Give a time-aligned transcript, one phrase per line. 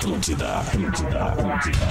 [0.00, 1.86] Atlântida, Atlântida, Atlântida.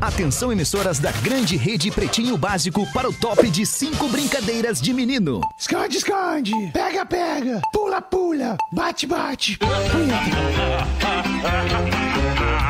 [0.00, 5.42] Atenção, emissoras da grande rede Pretinho Básico para o top de cinco brincadeiras de menino.
[5.58, 6.52] Esconde, esconde.
[6.72, 7.60] Pega, pega.
[7.70, 8.56] Pula, pula.
[8.72, 9.58] Bate, bate.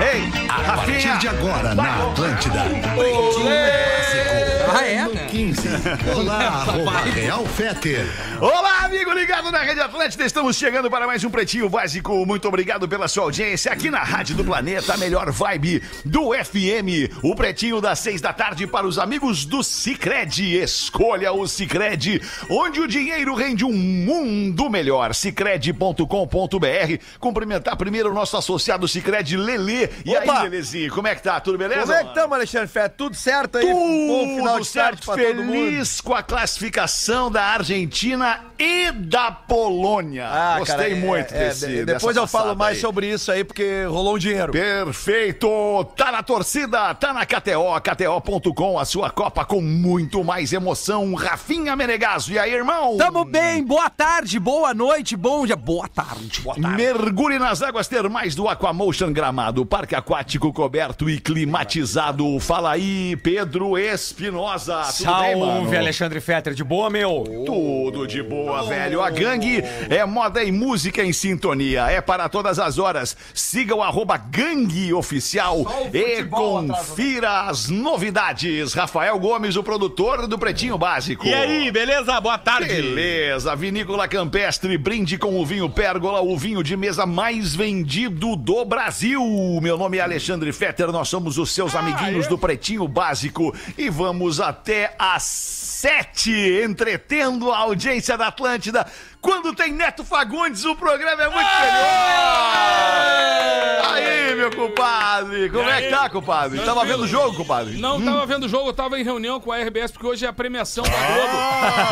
[0.01, 1.17] Ei, A partir Rafinha!
[1.19, 2.65] de agora na Atlântida.
[2.65, 4.77] Pretinho Básico.
[4.77, 5.07] Ah, é,
[5.53, 5.69] 15.
[6.17, 8.07] Olá, arroba Real Feter.
[8.41, 10.25] Olá, amigo ligado na Rede Atlântida.
[10.25, 12.25] Estamos chegando para mais um Pretinho Básico.
[12.25, 17.13] Muito obrigado pela sua audiência aqui na Rádio do Planeta, a melhor vibe do FM.
[17.23, 20.57] O Pretinho das seis da tarde para os amigos do Cicred.
[20.63, 25.15] Escolha o Cicred, onde o dinheiro rende um mundo melhor.
[25.15, 26.07] Cicred.com.br.
[27.21, 29.91] Cumprimentar primeiro o nosso associado Cicred, Lelê.
[30.05, 30.39] E Opa!
[30.39, 31.39] aí, Lelezinho, como é que tá?
[31.41, 31.83] Tudo beleza?
[31.83, 32.89] Como é que estamos, Alexandre Fé?
[32.89, 33.67] Tudo certo aí?
[33.67, 35.42] Bom final Tudo de tarde certo, todo mundo.
[35.51, 40.29] Feliz com a classificação da Argentina e da Polônia.
[40.59, 41.67] Gostei cara, é- muito é, desse.
[41.67, 42.81] de- dessa Depois eu falo mais aí.
[42.81, 44.53] sobre isso aí, porque rolou um dinheiro.
[44.53, 45.49] Perfeito!
[45.97, 51.15] Tá na torcida, tá na KTO, KTO.com, a sua Copa com muito mais emoção.
[51.15, 52.97] Rafinha Menegaso, e aí, irmão?
[52.97, 56.41] Tamo bem, boa tarde, boa noite, bom dia, boa tarde.
[56.43, 62.39] Boa Mergulhe nas águas termais do Aquamotion Gramado, parque aquático coberto e climatizado.
[62.41, 64.83] Fala aí, Pedro Espinosa.
[64.97, 65.63] Tudo bem, mano?
[65.63, 67.25] Salve, Alexandre Fetter, de boa, meu?
[67.45, 69.03] Tudo de boa, velho.
[69.03, 71.91] A gangue é moda e música em sintonia.
[71.91, 73.17] É para todas as horas.
[73.35, 78.75] Siga o arroba gangue oficial e confira as novidades.
[78.75, 81.27] Rafael Gomes, o produtor do Pretinho Básico.
[81.27, 82.21] E aí, beleza?
[82.21, 82.69] Boa tarde.
[82.69, 88.65] Beleza, Vinícola Campestre, brinde com o vinho Pérgola, o vinho de mesa mais vendido do
[88.65, 89.23] Brasil.
[89.63, 94.41] Meu nome é Alexandre Fetter, nós somos os seus amiguinhos do Pretinho Básico e vamos
[94.41, 98.87] até às sete, entretendo a audiência da Atlântida.
[99.23, 102.53] Quando tem Neto Fagundes, o programa é muito melhor.
[103.95, 106.59] Aí, meu compadre, como é que tá, compadre?
[106.61, 107.79] Tava vendo o jogo, compadre?
[107.79, 110.29] Não tava vendo o jogo, eu tava em reunião com a RBS, porque hoje é
[110.29, 111.37] a premiação da Globo.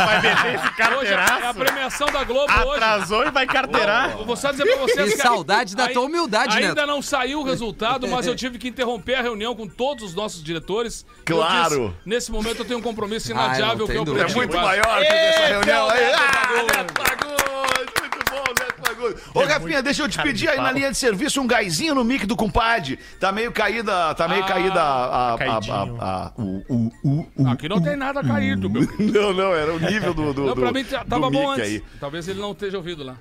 [0.07, 0.71] vai meter esse
[1.01, 2.83] Hoje é a premiação da Globo hoje.
[2.83, 4.11] Atrasou e vai carteirar.
[4.19, 6.87] Eu vou só dizer pra vocês Que saudade da tua humildade, Ainda Neto.
[6.87, 10.43] não saiu o resultado, mas eu tive que interromper a reunião com todos os nossos
[10.43, 11.07] diretores.
[11.29, 11.89] Eu Claro.
[11.89, 14.27] disse, nesse momento eu tenho um compromisso Ah, inadiável tem que é o dúvida.
[14.31, 16.13] É muito maior que essa reunião aí.
[16.13, 18.01] Ah, Fagundes.
[18.01, 19.23] Muito bom, Neto Fagundes.
[19.35, 22.27] Ô, Rafinha, deixa eu te pedir aí na linha de serviço um gásinho no mic
[22.27, 22.99] do compadre.
[23.19, 25.75] Tá meio caída, tá meio Ah, caída a, a, caidinho.
[26.01, 28.83] a, a- o, o, o, o- Aqui não tem nada caído, meu.
[28.99, 31.65] Não, não, era o nível do, do, Não, pra do- mim tá- tava bom antes.
[31.65, 31.85] aí.
[31.99, 33.17] Talvez ele não esteja ouvido lá.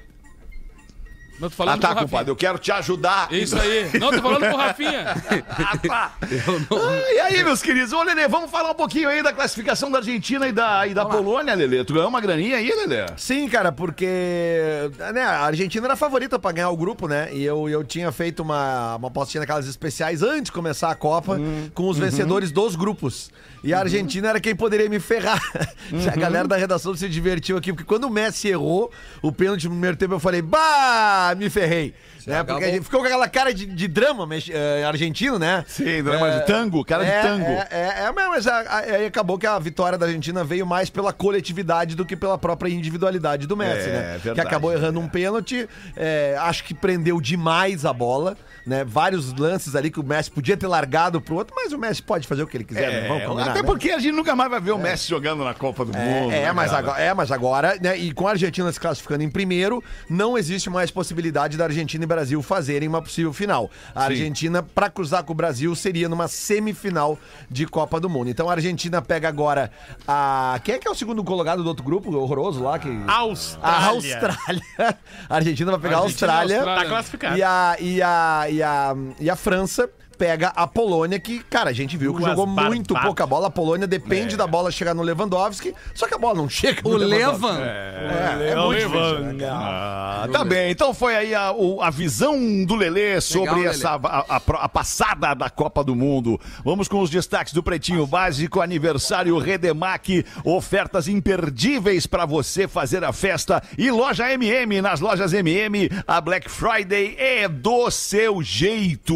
[1.39, 2.07] Não, tô Ah, falando tá, com o Rafinha.
[2.09, 3.31] compadre, eu quero te ajudar.
[3.31, 3.89] Isso aí.
[3.99, 5.05] Não, tô falando com o Rafinha.
[5.49, 6.11] Ah, tá.
[6.21, 7.91] Ah, e aí, meus queridos?
[7.93, 11.05] Ô, Lelê, vamos falar um pouquinho aí da classificação da Argentina e da, e da
[11.05, 11.83] Polônia, Lelê.
[11.83, 13.05] Tu ganhou uma graninha aí, Lelê?
[13.17, 17.29] Sim, cara, porque né, a Argentina era a favorita pra ganhar o grupo, né?
[17.33, 21.39] E eu, eu tinha feito uma, uma postinha naquelas especiais antes de começar a Copa
[21.73, 23.29] com os vencedores dos grupos.
[23.63, 25.41] E a Argentina era quem poderia me ferrar.
[26.13, 28.89] A galera da redação se divertiu aqui, porque quando o Messi errou
[29.21, 31.93] o pênalti no primeiro tempo, eu falei, bah, me ferrei.
[32.27, 32.43] Né?
[32.43, 35.63] Porque a gente ficou com aquela cara de, de drama mex- eh, argentino, né?
[35.67, 37.45] Sim, drama de tango, cara de é, tango.
[37.45, 40.89] É, é, é, mas a- a- aí acabou que a vitória da Argentina veio mais
[40.91, 44.01] pela coletividade do que pela própria individualidade do Messi, É, né?
[44.21, 48.83] verdade, que acabou errando um pênalti, é, acho que prendeu demais a bola, né?
[48.83, 52.27] Vários lances ali que o Messi podia ter largado pro outro, mas o Messi pode
[52.27, 53.07] fazer o que ele quiser, né?
[53.07, 53.65] Vamos combinar, até né?
[53.65, 55.99] porque a gente nunca mais vai ver o Messi jogando na Copa do Mundo.
[55.99, 56.83] É, né, é, mas cara?
[56.83, 57.97] agora, é, mas agora, né?
[57.97, 62.07] E com a Argentina se classificando em primeiro, não existe mais possibilidade da Argentina e
[62.07, 63.69] Brasil fazerem uma possível final.
[63.95, 67.17] A Argentina, pra cruzar com o Brasil, seria numa semifinal
[67.49, 68.29] de Copa do Mundo.
[68.29, 69.71] Então a Argentina pega agora
[70.07, 70.59] a.
[70.63, 72.77] Quem é que é o segundo colocado do outro grupo horroroso lá?
[72.79, 72.89] Que...
[73.07, 73.77] Austrália.
[73.77, 74.63] A Austrália.
[75.29, 76.57] A Argentina vai pegar a Argentina Austrália.
[76.57, 76.83] Austrália.
[76.83, 77.37] Tá classificado.
[77.37, 81.73] E a, e, a, e, a, e a França pega a Polônia, que, cara, a
[81.73, 83.47] gente viu que Duas jogou muito pouca bola.
[83.47, 86.89] A Polônia depende da bola chegar no Lewandowski, só que a bola não chega no
[86.89, 87.45] O Lewandowski.
[87.47, 87.59] Levan.
[87.61, 89.47] É, é muito difícil, né?
[89.49, 93.67] Ah, tá bem, então foi aí a, o- a visão do Lelê sobre Lelê.
[93.67, 96.39] essa a, a pro- a passada da Copa do Mundo.
[96.65, 103.13] Vamos com os destaques do Pretinho Básico, aniversário Redemac, ofertas imperdíveis para você fazer a
[103.13, 109.15] festa e loja MM, nas lojas MM, a Black Friday é do seu jeito.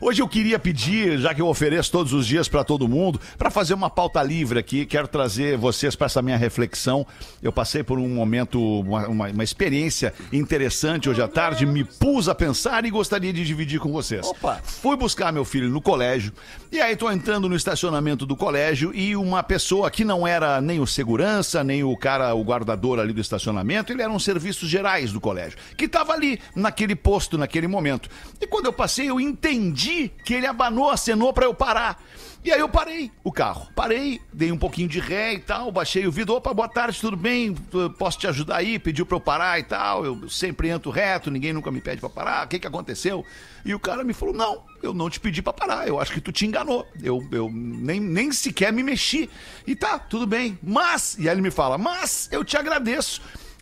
[0.00, 3.20] Hoje eu queria queria pedir, já que eu ofereço todos os dias pra todo mundo,
[3.36, 4.86] pra fazer uma pauta livre aqui.
[4.86, 7.06] Quero trazer vocês pra essa minha reflexão.
[7.42, 12.26] Eu passei por um momento, uma, uma- uma experiência interessante hoje à tarde, me pus
[12.26, 14.26] a pensar e gostaria de dividir com vocês.
[14.26, 14.58] Opa.
[14.64, 16.32] Fui buscar meu filho no colégio,
[16.72, 20.80] e aí tô entrando no estacionamento do colégio e uma pessoa que não era nem
[20.80, 25.12] o segurança, nem o cara, o guardador ali do estacionamento, ele era um serviços gerais
[25.12, 28.08] do colégio, que tava ali, naquele posto, naquele momento.
[28.40, 32.02] E quando eu passei, eu entendi que ele abanou, acenou pra eu parar.
[32.42, 33.68] E aí eu parei o carro.
[33.76, 36.36] Parei, dei um pouquinho de ré e tal, baixei o vidro.
[36.36, 37.54] Opa, boa tarde, tudo bem?
[37.98, 38.78] Posso te ajudar aí?
[38.78, 40.06] Pediu pra eu parar e tal.
[40.06, 42.46] Eu sempre entro reto, ninguém nunca me pede pra parar.
[42.46, 43.24] O que que aconteceu?
[43.62, 45.86] E o cara me falou: Não, eu não te pedi pra parar.
[45.86, 46.86] Eu acho que tu te enganou.
[47.02, 49.28] Eu, eu nem, nem sequer me mexi.
[49.66, 50.58] E tá, tudo bem.
[50.62, 53.20] Mas, e aí ele me fala: Mas eu te agradeço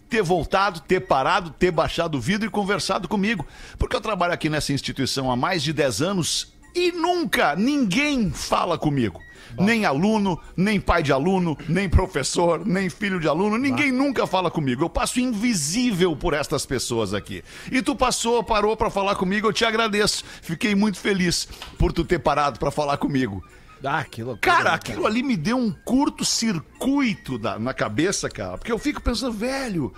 [0.09, 3.44] ter voltado, ter parado, ter baixado o vidro e conversado comigo.
[3.76, 8.79] Porque eu trabalho aqui nessa instituição há mais de 10 anos e nunca ninguém fala
[8.79, 9.20] comigo.
[9.59, 14.50] Nem aluno, nem pai de aluno, nem professor, nem filho de aluno, ninguém nunca fala
[14.50, 14.85] comigo.
[14.85, 17.43] Eu passo invisível por estas pessoas aqui.
[17.73, 20.25] E tu passou, parou pra falar comigo, eu te agradeço.
[20.43, 21.49] Fiquei muito feliz
[21.79, 23.43] por tu ter parado pra falar comigo.
[23.82, 24.41] Ah, que loucura.
[24.41, 28.59] Cara, aquilo ali me deu um curto-circuito na cabeça, cara.
[28.59, 29.94] Porque eu fico pensando, velho,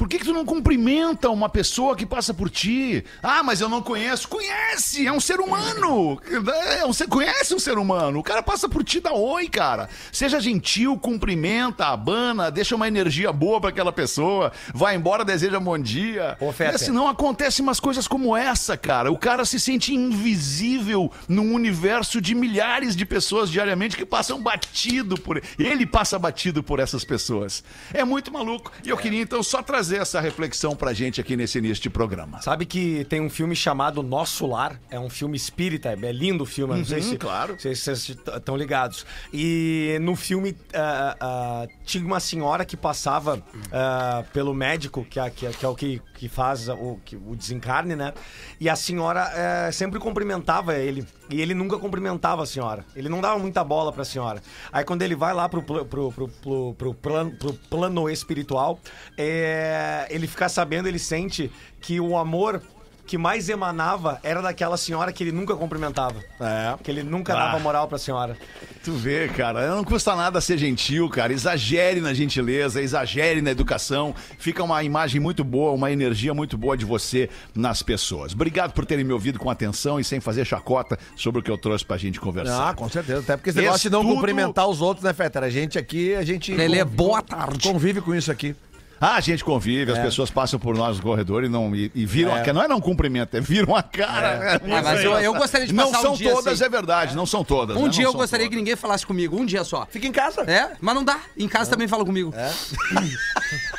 [0.00, 3.04] por que, que tu não cumprimenta uma pessoa que passa por ti?
[3.22, 4.28] Ah, mas eu não conheço.
[4.28, 5.06] Conhece!
[5.06, 6.18] É um ser humano!
[6.26, 8.18] É ser- conhece um ser humano.
[8.20, 9.90] O cara passa por ti, dá oi, cara.
[10.10, 15.78] Seja gentil, cumprimenta, abana, deixa uma energia boa pra aquela pessoa, vai embora, deseja bom
[15.78, 16.34] dia.
[16.54, 16.76] Fetter.
[16.76, 19.12] É, senão acontecem umas coisas como essa, cara.
[19.12, 25.20] O cara se sente invisível num universo de milhares de pessoas diariamente que passam batido
[25.20, 27.62] por ele passa batido por essas pessoas.
[27.92, 28.72] É muito maluco.
[28.82, 32.40] E eu queria então só trazer essa reflexão pra gente aqui nesse início de programa.
[32.42, 34.80] Sabe que tem um filme chamado Nosso Lar?
[34.90, 37.56] É um filme espírita, é lindo o filme, não sei se, claro.
[37.58, 39.04] se vocês estão ligados.
[39.32, 43.42] E no filme ah, ah, tinha uma senhora que passava
[43.72, 47.16] ah, pelo médico, que é, que é- que é o que, que faz o, que-
[47.16, 48.12] o desencarne, né?
[48.60, 51.02] E a senhora eh, sempre cumprimentava ele.
[51.30, 52.84] E ele nunca cumprimentava a senhora.
[52.94, 54.42] Ele não dava muita bola pra senhora.
[54.70, 58.78] Aí quando ele vai lá pro, pro, pro, pro, pro plano, pro plano espiritual,
[59.16, 61.50] é, ele fica sabendo, ele sente
[61.80, 62.60] que o amor
[63.10, 66.14] que mais emanava era daquela senhora que ele nunca cumprimentava.
[66.40, 66.76] É.
[66.80, 67.46] Que ele nunca Ah.
[67.46, 68.36] dava moral pra senhora.
[68.84, 71.32] Tu vê, cara, não custa nada ser gentil, cara.
[71.32, 74.14] Exagere na gentileza, exagere na educação.
[74.38, 78.32] Fica uma imagem muito boa, uma energia muito boa de você nas pessoas.
[78.32, 81.58] Obrigado por terem me ouvido com atenção e sem fazer chacota sobre o que eu
[81.58, 82.68] trouxe pra gente conversar.
[82.70, 83.18] Ah, com certeza.
[83.22, 85.42] Até porque esse negócio de não cumprimentar os outros, né, Fetter?
[85.42, 86.54] A gente aqui, a gente.
[86.54, 87.68] Lelê, convive- boa tarde.
[87.68, 88.54] Convive com isso aqui.
[89.00, 90.02] Ah, a gente convive, as É.
[90.02, 92.34] pessoas passam por nós no corredor e, não, e, e viram É.
[92.34, 92.52] a cara.
[92.52, 94.60] Não é não cumprimento, é viram a cara.
[94.62, 96.64] Ah, mas eu, eu gostaria de Não passar são um dia todas, assim.
[96.64, 97.76] é verdade, não são todas.
[97.76, 97.88] Um né?
[97.88, 98.58] dia Não eu gostaria que todas.
[98.62, 99.86] ninguém falasse comigo, um dia só.
[99.90, 100.42] Fica em casa.
[100.42, 101.18] É, mas não dá.
[101.36, 102.32] Em casa também fala comigo.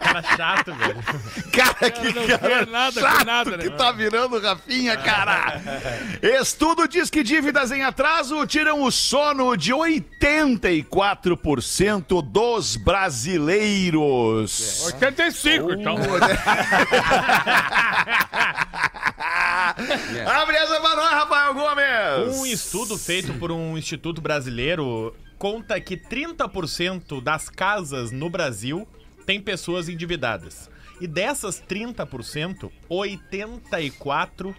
[0.00, 1.02] Cara chato, velho.
[1.52, 3.64] Cara, que não cara nada chato nada, né?
[3.64, 5.60] que tá virando Rafinha, cara.
[6.22, 14.84] Estudo diz que dívidas em atraso tiram o sono de 84% dos brasileiros.
[14.86, 15.96] 85, então.
[20.26, 22.38] Abre essa pra nós, Rafael Gomes.
[22.38, 28.88] Um estudo feito por um instituto brasileiro conta que 30% das casas no Brasil
[29.26, 30.70] tem pessoas endividadas.
[31.02, 34.56] E dessas 30%, 84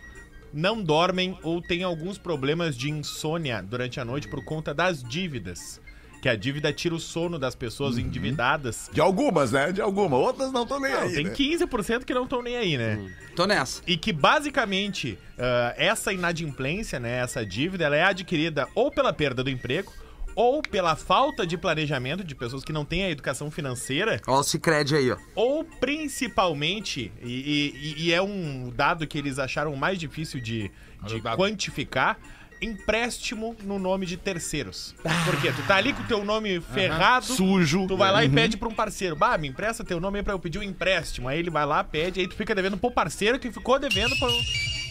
[0.54, 5.82] não dormem ou têm alguns problemas de insônia durante a noite por conta das dívidas.
[6.22, 8.88] Que a dívida tira o sono das pessoas endividadas.
[8.94, 9.72] De algumas, né?
[9.72, 10.20] De algumas.
[10.20, 11.16] Outras não estão nem Não, aí.
[11.16, 11.34] tem né?
[11.34, 13.12] 15% que não estão nem aí, né?
[13.36, 13.82] Tô nessa.
[13.88, 19.44] E que basicamente ah, essa inadimplência, né, essa dívida, ela é adquirida ou pela perda
[19.44, 19.92] do emprego
[20.36, 24.44] ou pela falta de planejamento de pessoas que não têm a educação financeira, Ó, o
[24.44, 25.18] Cicred aí, ó.
[25.36, 30.70] ou principalmente, e, e- e é um dado que eles acharam mais difícil de,
[31.06, 32.18] de Olha quantificar,
[32.62, 34.96] empréstimo no nome de terceiros.
[35.26, 35.52] Por quê?
[35.52, 37.86] Tu tá ali com o teu nome ferrado, Sujo.
[37.88, 40.34] Tu vai lá e pede pra um parceiro, bah, me empresta teu nome aí pra
[40.34, 41.28] eu pedir um empréstimo.
[41.28, 44.28] Aí ele vai lá, pede, aí tu fica devendo pro parceiro que ficou devendo pra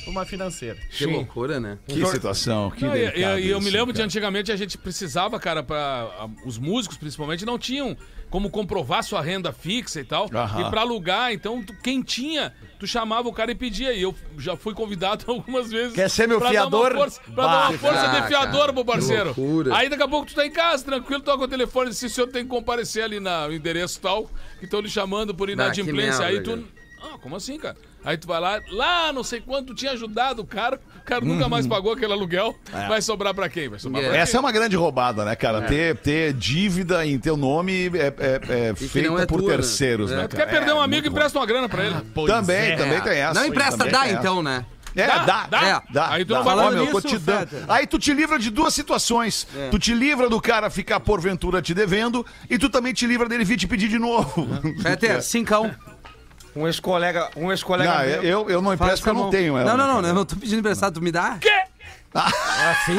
[0.07, 0.79] uma financeira.
[0.91, 1.79] Que loucura, né?
[1.87, 4.05] Que situação, que Não, e- delicado e, e eu me lembro de cara.
[4.07, 7.97] antigamente a gente precisava, cara, para os músicos principalmente não tinham
[8.31, 10.29] como comprovar sua renda fixa e tal.
[10.35, 10.63] Aham.
[10.67, 13.93] E pra alugar, então tu- quem tinha, tu chamava o cara e pedia.
[13.93, 15.95] E eu já fui convidado algumas vezes.
[15.95, 16.91] Quer ser meu pra fiador?
[16.91, 19.35] Dar uma força, pra dar uma força Ah, de fiador cara, pro parceiro.
[19.35, 19.77] que loucura.
[19.77, 22.27] Aí daqui a pouco tu tá em casa, tranquilo, toca o telefone, se o senhor
[22.27, 26.21] tem que comparecer ali na- no endereço tal, que estão lhe chamando por inadimplência.
[26.21, 26.51] merda, Aí tu.
[26.51, 26.63] cara.
[27.15, 27.77] Ah, como assim, cara?
[28.05, 31.25] Aí tu vai lá, lá não sei quanto tu tinha ajudado o cara, o cara
[31.25, 32.55] nunca mais pagou aquele aluguel.
[32.89, 33.69] Vai sobrar pra quem?
[33.69, 34.39] Vai sobrar pra Essa quem?
[34.39, 35.63] é uma grande roubada, né, cara?
[35.63, 39.57] Ter, ter dívida em teu nome é, é- é feita não é por tua, né?
[39.57, 40.17] terceiros, É.
[40.17, 41.97] né, Tu quer perder um É, amigo, muito empresta uma grana pra ele.
[42.15, 42.77] Pois Também, é.
[42.77, 43.35] também tem essa.
[43.41, 44.65] Não empresta, dá então, né?
[44.97, 45.61] É, Dá, dá, dá.
[45.61, 46.11] dá, dá.
[46.11, 46.45] Aí tu não dá.
[46.45, 47.49] vai lá meu, tô nisso, te dando.
[47.67, 49.45] Aí tu te livra de duas situações.
[49.73, 53.45] Tu te livra do cara ficar porventura te devendo e tu também te livra dele
[53.45, 54.47] vir te pedir de novo.
[54.85, 55.65] Peter, cincão.
[55.67, 55.94] Um
[56.67, 58.23] ex-colega, um ex-colega Não, meu.
[58.23, 59.71] eu, eu não empresto porque eu não tenho ela.
[59.71, 60.09] Não, não, não, cara.
[60.09, 61.39] eu não tô pedindo emprestado, tu me dá?
[61.41, 61.51] Quê?
[62.15, 62.97] Assim?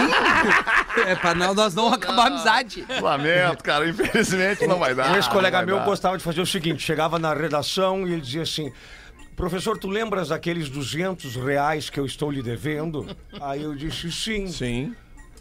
[1.07, 2.85] é pra não, nós não acabar a amizade.
[3.01, 3.87] Lamento, cara.
[3.87, 5.11] Infelizmente não vai dar.
[5.11, 5.85] Um ex-colega não meu dar.
[5.85, 8.71] gostava de fazer o seguinte: chegava na redação e ele dizia assim.
[9.35, 13.05] Professor, tu lembras daqueles 200 reais que eu estou lhe devendo?
[13.41, 14.47] Aí eu disse sim.
[14.47, 14.95] Sim.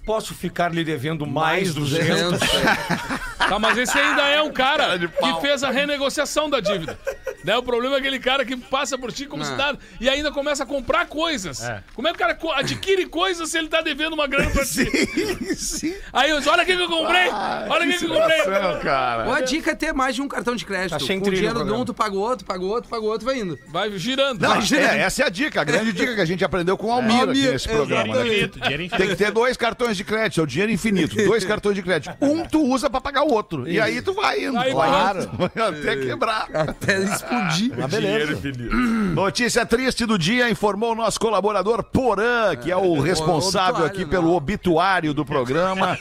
[0.05, 2.39] Posso ficar lhe devendo mais 200?
[3.45, 6.99] Tá, mas esse ainda é um cara que fez a renegociação da dívida.
[7.45, 7.55] Né?
[7.55, 9.47] O problema é aquele cara que passa por ti como Ah.
[9.47, 11.61] se nada e ainda começa a comprar coisas.
[11.95, 14.87] Como é que o cara adquire coisas se ele tá devendo uma grana pra ti?
[14.91, 15.95] Sim, sim.
[16.11, 17.29] Aí eu disse, olha o que eu comprei!
[17.29, 18.43] Olha o que que eu comprei!
[18.83, 19.27] Cara.
[19.27, 20.93] Ou a dica é ter mais de um cartão de crédito.
[20.93, 23.09] Tá Com o dinheiro de um, tu paga o outro, paga o outro, paga o
[23.09, 23.59] outro, vai indo.
[23.69, 24.41] Vai girando.
[24.41, 26.87] Não, Vai é, essa é a dica, a grande dica que a gente aprendeu com
[26.87, 28.15] o Almir aqui Almir, nesse programa.
[28.25, 28.49] né?
[28.97, 31.17] Tem que ter dois cartões de crédito, é o dinheiro infinito.
[31.17, 32.15] Dois cartões de crédito.
[32.21, 33.69] Um tu usa pra pagar o outro.
[33.69, 34.59] E aí tu vai indo.
[34.59, 35.21] Aí claro.
[35.55, 36.49] Até quebrar.
[36.53, 37.73] Até explodir.
[37.79, 38.41] Mas beleza.
[39.15, 44.07] Notícia triste do dia informou o nosso colaborador Porã, que é o responsável obituário, aqui
[44.07, 45.99] pelo obituário do programa.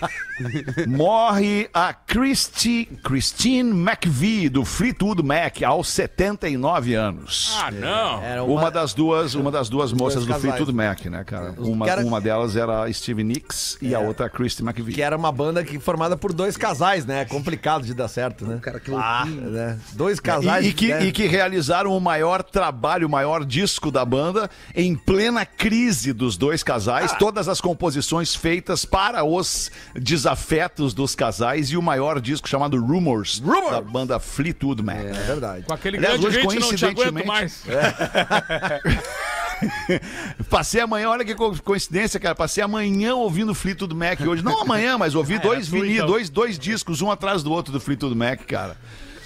[0.88, 7.58] Morre a Christy, Christine McVie, do Fleetwood Mac, aos 79 anos.
[7.62, 8.48] Ah, não.
[8.48, 10.34] Uma das duas, uma das duas moças do.
[10.34, 11.54] Fleetwood Mac, né, cara?
[11.58, 14.94] Uma, cara- uma delas era a Steve Nicks e a outra a Christy McVie.
[14.94, 17.22] Que era uma banda que, formada por dois casais, né?
[17.22, 18.60] É complicado de dar certo, né?
[18.62, 19.78] Cara, que ah, né?
[19.94, 20.66] Dois casais.
[20.66, 21.06] E, e que, né?
[21.06, 26.38] e que realizaram o maior trabalho, o maior disco da banda em plena crise dos
[26.38, 27.16] dois casais, Ah.
[27.16, 33.40] todas as composições feitas para os desafetos dos casais e o maior disco chamado Rumors,
[33.72, 34.98] da banda Fleetwood Mac.
[34.98, 35.66] É verdade.
[35.66, 37.64] Com aquele Aliás, grande hoje, hit, não te aguento coincidentemente- mais.
[40.50, 42.36] Passei amanhã, olha que co- coincidência, cara.
[42.36, 44.44] Passei amanhã ouvindo Fleetwood Mac hoje.
[44.44, 46.08] Não amanhã, mas ouvi dois tu, vinil, então.
[46.08, 48.76] dois, dois discos, um atrás do outro do Fleetwood Mac, cara.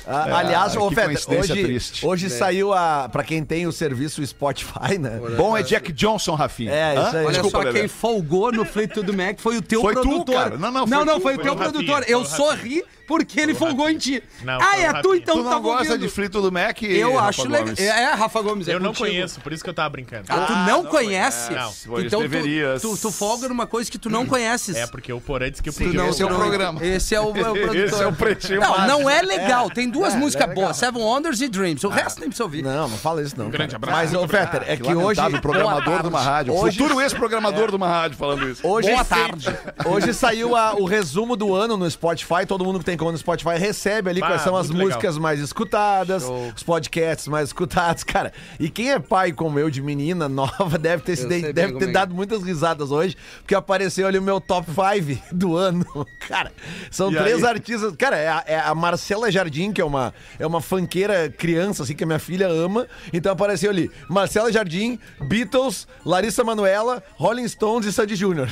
[0.10, 2.06] Ah, aliás, que ô, Feta, hoje, triste.
[2.06, 3.10] hoje saiu a.
[3.10, 5.20] Pra quem tem o serviço Spotify, né?
[5.36, 6.72] Bom é Jack Johnson, Rafinha.
[6.72, 7.26] É, isso aí.
[7.26, 7.80] Olha Desculpa, só, Lelé.
[7.82, 10.36] quem folgou no Fleetwood Mac foi o teu Foi tu, produtor.
[10.36, 10.58] cara.
[10.58, 12.04] Não, não, foi não, não, tu, foi o foi teu o Rafinha, produtor.
[12.06, 12.84] foi Eu o Rafinha.
[13.08, 14.22] Porque ele folgou em ti.
[14.44, 15.98] Não, ah, o é tu então Tu não tá gosta ouvindo.
[16.00, 16.84] de Fleetwood Mac?
[16.84, 17.64] Eu Rafa acho legal.
[17.66, 17.80] Gomes?
[17.80, 19.08] É, é, Rafa Gomes, é Eu não contigo.
[19.08, 20.26] conheço, por isso que eu tava brincando.
[20.30, 21.52] Ah, tu não, conhece?
[21.54, 21.72] Não.
[22.02, 22.82] Então tu, deverias.
[22.82, 24.76] tu, tu folga numa coisa que tu não conheces.
[24.76, 26.02] É porque o Porã disse que eu Tu podia.
[26.02, 26.86] não- esse é o tu não- programa.
[26.86, 27.76] Esse é o, é o produtor.
[27.78, 29.70] Esse é o pretinho Não, não é legal.
[29.70, 31.86] Tem duas É, músicas é boas, Seven Wonders e Dreams.
[31.86, 32.62] O resto nem precisa ouvir.
[32.62, 33.50] Não, não fala isso não.
[33.50, 33.78] grande cara.
[33.94, 33.98] abraço.
[33.98, 34.98] Mas, ô, Fetter, é que hoje.
[35.20, 36.54] Lamentável programador de uma rádio.
[36.54, 38.68] Hoje- Futuro ex-programador de uma rádio falando isso.
[38.68, 39.48] Hoje, Boa tarde.
[39.86, 42.46] Hoje saiu a- o resumo do ano no Spotify.
[42.46, 44.98] Todo mundo que tem conta no Spotify recebe ali Ah, quais são as muito legal.
[44.98, 46.24] músicas mais escutadas,
[46.56, 48.34] os podcasts mais escutados, cara.
[48.60, 51.80] E quem é pai como eu de menina nova deve ter, se de- deve como
[51.80, 55.86] ter é dado muitas risadas hoje, porque apareceu ali o meu top 5 do ano.
[56.28, 56.52] Cara,
[56.92, 57.50] são E três aí?
[57.50, 57.96] artistas.
[57.96, 61.96] Cara, é a, é a Marcela Jardim, que é uma, é uma funkeira criança, assim,
[61.96, 62.88] que a minha filha ama.
[63.14, 68.50] Então apareceu ali Marcela Jardim, Beatles, Larissa Manoela, Rolling Stones e Sandy Júnior.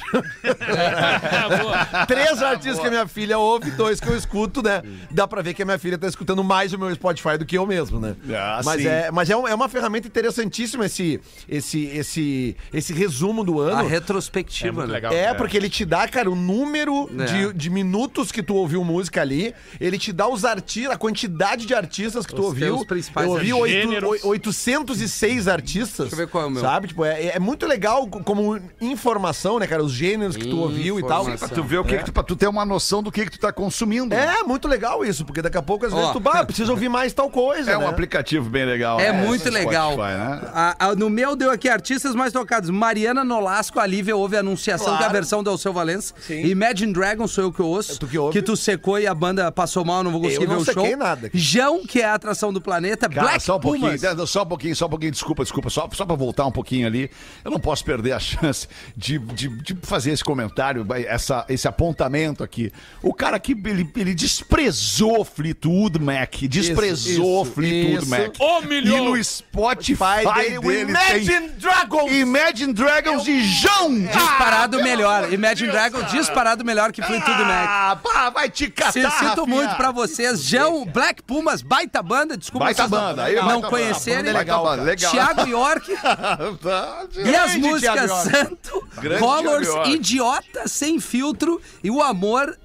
[1.61, 2.05] Boa.
[2.05, 4.81] Três artistas que a minha filha ouve, dois que eu escuto, né?
[5.11, 7.57] Dá pra ver que a minha filha tá escutando mais o meu Spotify do que
[7.57, 8.15] eu mesmo, né?
[8.29, 8.87] Ah, mas sim.
[8.87, 13.71] é, mas é, um- é uma ferramenta interessantíssima esse, esse, esse, esse resumo do A
[13.79, 13.87] ano.
[13.87, 14.93] É retrospectiva, muito né?
[14.93, 15.13] legal.
[15.13, 17.23] É, porque ele te dá, cara, o número É.
[17.25, 19.53] de, de minutos que tu ouviu música ali.
[19.79, 22.75] Ele te dá os artistas, a quantidade de artistas que tu Os ouviu.
[22.75, 23.61] teus principais eu ouvi artistas.
[23.61, 24.09] oito, Gêneros.
[24.09, 26.07] oi- 806 artistas.
[26.09, 26.61] Deixa eu ver qual é o meu.
[26.61, 26.87] Sabe?
[26.89, 29.83] Tipo, é, é muito legal como informação, né, cara?
[29.83, 31.25] Os gêneros que tu ouviu e tal.
[31.25, 33.31] Pra tu ver o que, que tu, pra tu ter uma noção do que, que
[33.31, 34.13] tu tá consumindo.
[34.13, 35.95] É muito legal isso, porque daqui a pouco às Ó.
[35.97, 37.71] vezes tu, bah, precisa ouvir mais tal coisa.
[37.71, 37.87] É um né?
[37.87, 38.99] aplicativo bem legal.
[38.99, 39.25] É né?
[39.25, 39.97] muito Spotify, legal.
[39.97, 40.41] né?
[40.53, 42.69] A- a- no meu deu aqui artistas mais tocados.
[42.69, 44.99] Mariana Nolasco, a Lívia ouve a Anunciação, Claro.
[44.99, 46.13] que é a versão do Alceu Valença.
[46.19, 46.45] Sim.
[46.45, 47.93] Imagine Dragons sou eu que ouço.
[47.93, 48.41] É tu que ouve.
[48.41, 50.83] tu secou e a banda passou mal, não vou conseguir Eu não ver o show.
[50.83, 51.29] sequei nada.
[51.33, 53.07] Jão, que é a atração do planeta.
[53.09, 54.29] Cara, Black só um pouquinho, Pumas.
[54.29, 57.09] só um pouquinho, só um pouquinho, desculpa, desculpa, só, só pra voltar um pouquinho ali.
[57.43, 62.43] Eu não posso perder a chance de, de, de fazer esse comentário, essa, esse apontamento
[62.43, 62.71] aqui.
[63.01, 66.33] O cara aqui, ele, ele desprezou Fleetwood Mac.
[66.49, 68.09] Desprezou isso, Fleetwood isso.
[68.09, 68.35] Mac.
[68.71, 72.11] E no Spotify dele, dele, Imagine tem Dragons!
[72.11, 73.99] Imagine Dragons e João.
[74.01, 75.31] Disparado melhor.
[75.31, 77.67] Imagine Dragon disparado melhor que Fleetwood Mac.
[77.69, 80.41] Ah, pá, vai te catar, Se, sinto muito pra vocês.
[80.43, 82.37] Jão, Black Pumas, baita banda.
[82.37, 84.23] Desculpa Baita vocês não- banda, aí, não baita conhecerem.
[84.25, 85.11] banda, legal, banda, legal.
[85.11, 85.91] Thiago York
[87.25, 88.11] e as músicas.
[88.11, 89.67] Santo, Grande Colors.
[89.87, 92.57] Idiota, Sem Filtro e O Amor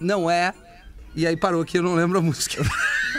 [0.00, 0.52] Não É.
[1.14, 2.62] E aí parou aqui, eu não lembro a música.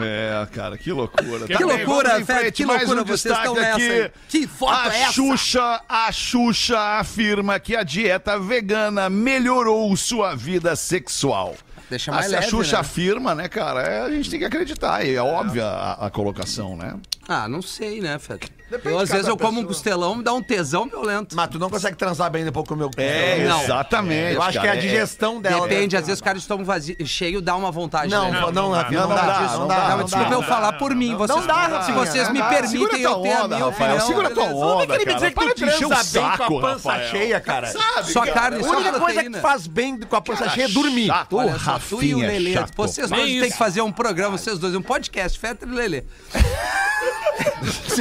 [0.00, 1.46] É, cara, que loucura.
[1.46, 4.10] Que Tá loucura, Fred, que mais loucura, um vocês estão nessa aí.
[4.26, 5.12] Que foto a é essa?
[5.12, 11.54] Xuxa, a Xuxa afirma que a dieta vegana melhorou sua vida sexual.
[11.90, 12.80] Deixa Ah, mais Se a leve, Xuxa né?
[12.80, 15.04] afirma, né, cara, é, a gente tem que acreditar.
[15.04, 16.94] E é óbvia a, a colocação, né?
[17.28, 18.50] Ah, não sei, né, Fred?
[18.68, 19.68] Depende Eu, às de vezes eu como um pessoa.
[19.68, 21.36] costelão, me dá um tesão violento.
[21.36, 23.62] Mas tu não consegue transar bem depois com o meu É, Não.
[23.62, 24.34] exatamente.
[24.34, 25.68] Eu acho que é a digestão dela.
[25.68, 28.10] Depende, às vezes o cara de estômago vazio, cheio dá uma vontade.
[28.10, 28.40] Não, né?
[28.40, 29.88] não, não, Rafinha, não não, dá, dá, não não dá, dá.
[29.90, 30.34] Não, não desculpa dá.
[30.36, 31.14] eu falar por mim.
[31.14, 32.48] Vocês, dá, se vocês não me dá.
[32.48, 34.00] permitem, eu tenho a minha opinião.
[34.00, 34.54] segura tua onda.
[34.56, 36.36] Como é que ele me cara, dizer que tu de encher o transa bem com
[36.38, 37.66] saco, a pança cheia, cara?
[38.04, 39.36] Só carne, A só única coisa proteína.
[39.38, 41.10] que faz bem com a pança cheia é dormir.
[41.30, 41.40] Ô,
[41.88, 42.52] tu e o Rafinha, Lelê.
[42.54, 42.72] chato.
[42.76, 43.46] Vocês dois têm isso.
[43.52, 46.04] que fazer um programa, vocês dois, um podcast, Fetter e Lelê.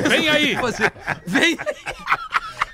[0.07, 0.55] Vem aí.
[0.61, 0.91] Você,
[1.25, 1.57] vem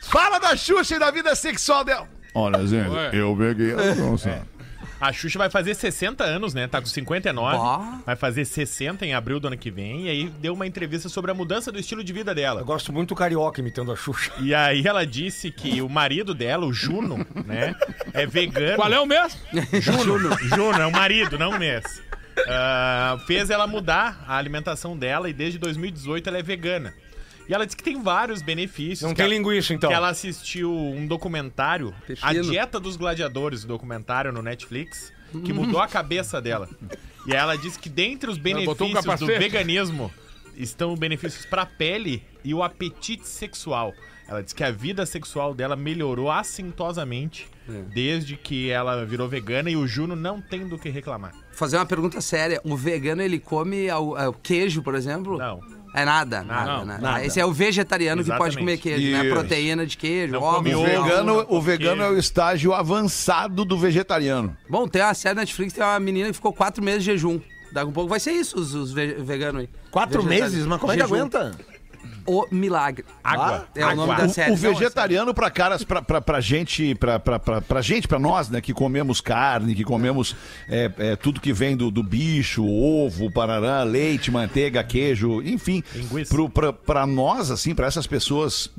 [0.03, 2.07] Fala da Xuxa e da vida sexual dela.
[2.33, 3.09] Olha, gente, Ué.
[3.13, 4.41] eu peguei a nossa.
[4.99, 6.67] A Xuxa vai fazer 60 anos, né?
[6.67, 7.57] Tá com 59.
[7.57, 8.01] Bah.
[8.05, 10.05] Vai fazer 60 em abril do ano que vem.
[10.05, 12.61] E aí deu uma entrevista sobre a mudança do estilo de vida dela.
[12.61, 14.31] Eu gosto muito do carioca imitando a Xuxa.
[14.39, 17.75] E aí ela disse que o marido dela, o Juno, né?
[18.13, 18.75] É vegano.
[18.75, 19.39] Qual é o mesmo?
[19.81, 20.37] Juno.
[20.39, 22.01] Juno, é o marido, não o mês.
[22.47, 26.93] Ah, fez ela mudar a alimentação dela e desde 2018 ela é vegana.
[27.47, 29.01] E ela disse que tem vários benefícios.
[29.07, 29.89] Não tem ela- linguiça, então.
[29.89, 32.43] Que ela assistiu um documentário, A Pepino.
[32.43, 35.13] Dieta dos Gladiadores, o documentário no Netflix,
[35.45, 36.67] que mudou a cabeça dela.
[37.25, 40.11] E aí ela disse que dentre os botou um benefícios do veganismo
[40.55, 43.93] estão benefícios para a pele e o apetite sexual.
[44.27, 47.47] Ela disse que a vida sexual dela melhorou assintosamente
[47.93, 51.33] desde que ela virou vegana e o Juno não tem do que reclamar.
[51.53, 52.61] fazer uma pergunta séria.
[52.63, 55.37] O vegano, ele come ao queijo, por exemplo?
[55.37, 55.59] Não.
[55.99, 56.97] É nada, nada, Não, né?
[57.01, 57.25] nada.
[57.25, 58.59] Esse é o vegetariano que pode Exatamente.
[58.59, 59.25] comer queijo, né?
[59.25, 59.33] Isso.
[59.33, 64.55] Proteína de queijo, Não ovos, O vegano, o vegano é o estágio avançado do vegetariano.
[64.69, 67.39] Bom, tem uma série na Netflix, tem uma menina que ficou quatro meses de jejum.
[67.71, 69.69] Daqui a um pouco vai ser isso, os, os ve- veganos aí.
[69.91, 70.65] Quatro meses?
[70.65, 71.53] Mas como é que aguenta?
[72.27, 73.05] O Milagre.
[73.23, 73.67] Água.
[73.73, 74.27] É o nome Água.
[74.27, 74.51] da série.
[74.51, 78.19] O é vegetariano para caras, pra, pra, pra gente, pra, pra, pra, pra gente, pra
[78.19, 80.35] nós, né, que comemos carne, que comemos
[80.67, 85.81] é, é, tudo que vem do, do bicho, ovo, parará, leite, manteiga, queijo, enfim.
[85.95, 86.33] Linguiça.
[86.35, 88.69] Pro, pra, pra nós, assim, para essas pessoas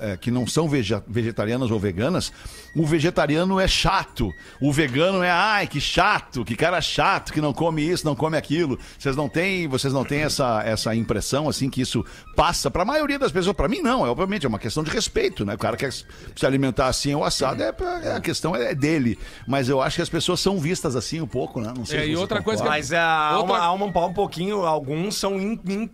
[0.00, 2.32] é, é, que não são vege- vegetarianas ou veganas,
[2.74, 4.30] o vegetariano é chato.
[4.58, 8.38] O vegano é, ai, que chato, que cara chato, que não come isso, não come
[8.38, 8.78] aquilo.
[8.98, 12.02] Vocês não têm, vocês não têm essa, essa impressão, assim, que isso
[12.34, 13.54] passa pra maioria das pessoas.
[13.56, 14.06] Pra mim, não.
[14.06, 15.54] É, obviamente, é uma questão de respeito, né?
[15.54, 16.06] O cara quer se
[16.46, 19.18] alimentar assim ou assado, é, é- a questão é dele.
[19.46, 21.72] Mas eu acho que as pessoas são vistas assim um pouco, né?
[21.76, 22.78] Não sei É, se e outra coisa concorda.
[22.78, 25.90] Mas é, há, Outra- há uma- um pouquinho, alguns são in- in-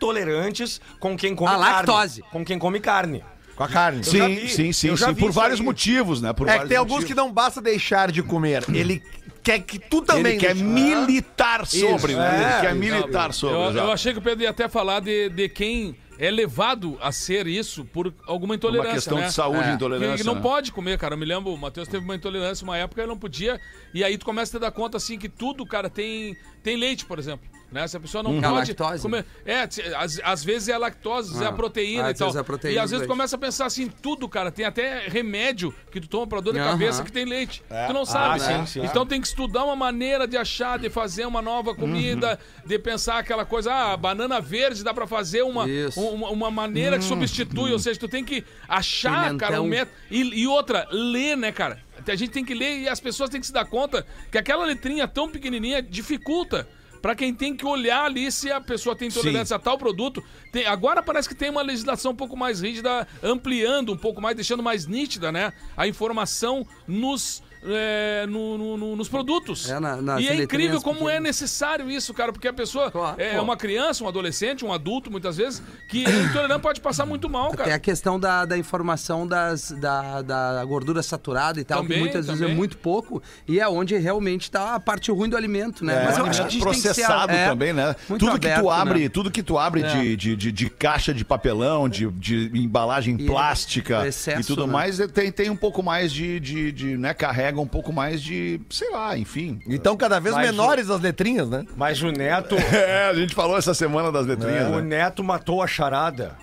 [0.00, 1.72] intolerantes com quem come A carne.
[1.72, 2.22] lactose.
[2.30, 3.24] Com quem come carne.
[3.56, 4.04] Com a carne.
[4.04, 5.14] Sim, vi, sim, sim, sim.
[5.14, 5.64] Por isso vários aí.
[5.66, 6.32] motivos, né?
[6.32, 7.24] Por É que tem alguns que motivos.
[7.24, 8.62] não basta deixar de comer.
[8.72, 9.02] Ele
[9.42, 10.32] quer que tu também.
[10.32, 10.62] Ele quer deixe.
[10.62, 12.28] militar sobre, né?
[12.28, 13.78] é, Ele quer militar sobre.
[13.78, 17.12] Eu, eu achei que o Pedro ia até falar de, de quem é levado a
[17.12, 18.94] ser isso por alguma intolerância.
[18.94, 19.26] questão né?
[19.26, 19.72] de saúde É.
[19.74, 20.40] intolerância, que não né?
[20.40, 21.14] pode comer, cara.
[21.14, 23.60] Eu me lembro, o Matheus teve uma intolerância uma época ele não podia.
[23.92, 27.04] E aí tu começa a te dar conta assim que tudo, cara, tem, tem leite,
[27.04, 27.48] por exemplo.
[27.76, 27.86] Né?
[27.86, 28.40] Se a pessoa não Hum.
[28.40, 29.02] pode A lactose.
[29.02, 29.26] comer.
[29.44, 29.60] É,
[29.96, 32.28] às, às vezes é a lactose, vezes é a Ah, proteína às e tal.
[32.28, 34.50] vezes é a proteína e às vezes começa a pensar assim, tudo, cara.
[34.50, 37.62] Tem até remédio que tu toma pra dor de cabeça que tem leite.
[37.86, 38.40] Tu não sabe.
[38.40, 38.66] sim, né?
[38.66, 38.80] sim.
[38.82, 43.18] Então tem que estudar uma maneira de achar, de fazer uma nova comida, de pensar
[43.18, 47.78] aquela coisa, ah, banana verde dá pra fazer uma, uma, uma maneira que substitui, ou
[47.78, 49.38] seja, tu tem que achar, Pimentão.
[49.48, 49.96] cara, um método.
[50.10, 51.84] E, e outra, ler, né, cara?
[52.08, 54.64] A gente tem que ler e as pessoas têm que se dar conta que aquela
[54.64, 56.68] letrinha tão pequenininha dificulta.
[57.06, 60.20] Pra quem tem que olhar ali se a pessoa tem intolerância a tal produto.
[60.50, 64.34] Tem- agora parece que tem uma legislação um pouco mais rígida, ampliando um pouco mais,
[64.34, 65.52] deixando mais nítida, né?
[65.76, 67.44] A informação nos.
[67.68, 69.68] É, no- no- no- nos produtos.
[69.70, 71.22] É, na- nas e é incrível como é pequenas.
[71.22, 73.42] necessário isso, cara, porque a pessoa Claro, é pô.
[73.42, 77.48] uma criança, um adolescente, um adulto, muitas vezes, que é intolerante pode passar muito mal,
[77.48, 77.74] Tem cara.
[77.74, 82.26] a questão da, da informação das, da, da gordura saturada e tal, Também, que muitas
[82.26, 82.56] vezes é também.
[82.56, 86.02] muito pouco, e é onde realmente está a parte ruim do alimento, né?
[86.02, 87.72] É, Mas eu um acho que a alimento gente tem que ser, processado é, também,
[87.72, 87.94] né?
[88.08, 89.08] muito Tudo que tu aberto, abre, né?
[89.08, 89.86] tudo que tu abre É.
[89.88, 94.66] de, de, de, de caixa de papelão, de, de embalagem E plástica excesso, e tudo
[94.66, 94.72] né?
[94.72, 98.22] mais, tem, tem um pouco mais de, de, de, né, carrega carrega um pouco mais
[98.22, 99.60] de, sei lá, enfim.
[99.66, 101.64] Então, cada vez Mas menores as letrinhas, né?
[101.76, 104.98] Mas o Neto, É, a gente falou essa semana das letrinhas, o né?
[104.98, 106.36] Neto matou a charada.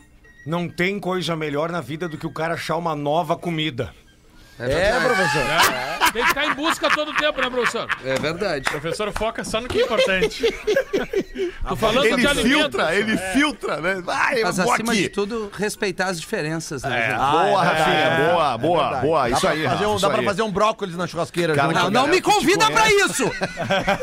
[0.45, 3.93] Não tem coisa melhor na vida do que o cara achar uma nova comida.
[4.59, 5.41] É, professor.
[6.13, 7.87] Tem que ficar em busca todo o tempo, né, professor?
[8.05, 8.69] É verdade.
[8.69, 10.43] Professor, foca só no que é importante.
[11.67, 12.47] Tô falando Ele de alimento.
[12.47, 14.01] filtra, ele filtra, né?
[14.03, 15.09] Vai, eu Mas acima de aqui.
[15.09, 17.11] tudo, respeitar as diferenças, né?
[17.11, 19.07] É, boa, é Rafinha, boa, boa, verdade.
[19.07, 19.29] boa.
[19.29, 21.55] Dá Isso aí, fazer um, Rafa, Dá pra fazer um brócolis na churrasqueira.
[21.55, 21.83] Cara, junto.
[21.83, 23.23] Não, não me convida pra isso!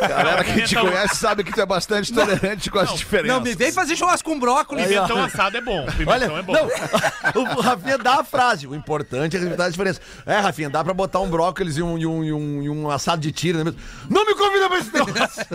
[0.02, 3.36] A galera que te conhece sabe que tu é bastante tolerante com as diferenças.
[3.36, 4.86] Não, me vem fazer churrasco com brócolis.
[4.86, 5.86] Pimentão assado é bom.
[5.86, 6.52] Pimentão Olha, é bom.
[7.34, 8.66] não, o Rafinha dá a frase.
[8.66, 10.00] O importante é respeitar a diferença.
[10.26, 12.90] É, Rafinha, dá pra botar um brócolis e um, e um, e um, e um
[12.90, 13.72] assado de tira, né?
[14.08, 15.46] Não me convida pra esse negócio.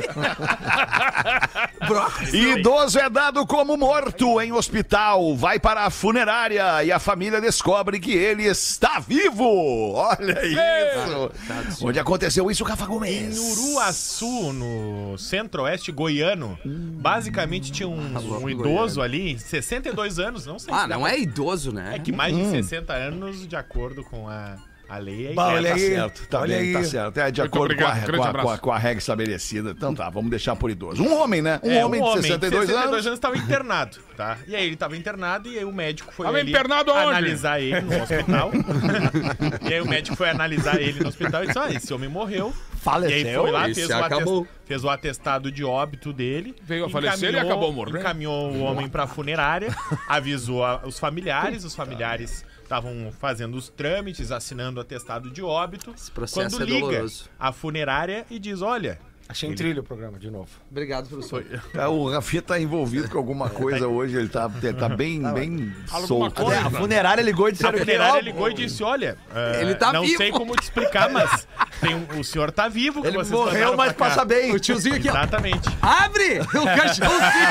[2.57, 7.99] Idoso é dado como morto em hospital, vai para a funerária e a família descobre
[7.99, 9.93] que ele está vivo.
[9.93, 11.85] Olha isso.
[11.85, 13.37] Onde aconteceu isso, Rafa Em Gomes?
[13.37, 20.87] Uruaçu, no centro-oeste goiano, basicamente tinha um, um idoso ali, 62 anos, não sei Ah,
[20.87, 21.95] não é idoso, né?
[21.95, 24.55] É que mais de 60 anos, de acordo com a,
[24.87, 25.57] a lei, é Bah, idoso.
[25.57, 25.79] olha Tá aí.
[25.81, 26.85] certo, tá Olha bem, tá aí.
[26.85, 27.17] certo.
[27.19, 29.71] É de Muito acordo com, a, obrigado, com, a, com a- com a regra estabelecida.
[29.71, 31.03] Então tá, vamos deixar por idoso.
[31.03, 31.59] Um homem, né?
[31.63, 33.05] Um É, homem de 62, anos.
[33.05, 34.37] estava internado, tá?
[34.47, 37.09] E aí ele estava internado e aí o médico foi Tava internado aonde?
[37.09, 38.51] analisar ele no hospital.
[39.69, 42.53] e aí o médico foi analisar ele no hospital e disse, ah, esse homem morreu.
[42.81, 43.17] Faleceu?
[43.17, 44.37] E aí foi lá, fez o, acabou.
[44.41, 46.55] atest- fez o atestado de óbito dele.
[46.63, 47.97] Veio a falecer e acabou morrendo.
[47.97, 49.75] Encaminhou o homem pra funerária,
[50.07, 55.93] avisou a- os familiares, os familiares estavam fazendo os trâmites, assinando o atestado de óbito.
[55.97, 57.29] Esse processo quando é liga doloroso.
[57.39, 58.99] a funerária e diz, olha...
[59.27, 60.49] Achei em trilho o programa de novo.
[60.69, 61.43] Obrigado, professor.
[61.73, 65.73] É, o Rafinha tá envolvido com alguma coisa hoje, ele tá, ele tá bem, bem
[65.89, 66.43] Alguma solto.
[66.43, 66.67] coisa.
[66.67, 69.73] A funerária ligou e A disseram que funerária ó, ligou e disse: Olha, eh, Ele
[69.73, 71.47] tá não vivo." sei como te explicar, mas
[71.81, 73.01] tem um- o senhor tá vivo.
[73.01, 74.53] que Ele vocês morreu, mas pra cá." passa bem.
[74.53, 75.13] O tiozinho aqui, ó.
[75.13, 75.69] Exatamente.
[75.81, 77.49] Abre o caixãozinho.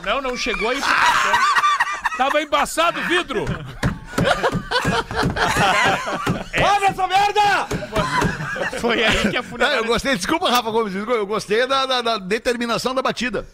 [0.04, 0.80] Não, não chegou aí.
[2.18, 3.44] Tava embaçado o vidro.
[6.74, 7.68] Abre essa merda!
[8.80, 9.76] Foi aí que a Não, funerária.
[9.78, 13.46] eu gostei, desculpa, Rafa Gomes, eu gostei da, da- da determinação da batida.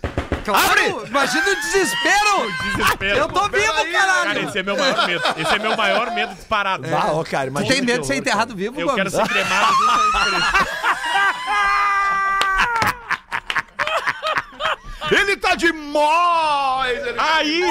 [0.44, 2.52] Claro, imagina o desespero.
[2.76, 3.16] Desespero.
[3.18, 4.48] Eu tô vivo, Cara, caralho.
[4.48, 5.22] esse é meu maior medo.
[5.38, 6.84] Esse é meu maior medo disparado.
[6.94, 7.74] Ah, ó, cara, imagina.
[7.74, 9.74] tem medo de ser enterrado vivo, Eu quero ser cremado.
[15.10, 16.98] Ele tá demais!
[17.06, 17.18] Ele...
[17.18, 17.62] Aí,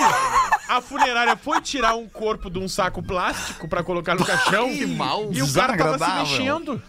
[0.77, 4.69] a funerária foi tirar um corpo de um saco plástico pra colocar no caixão.
[4.69, 5.29] Que mal.
[5.31, 6.81] E o cara tava se mexendo.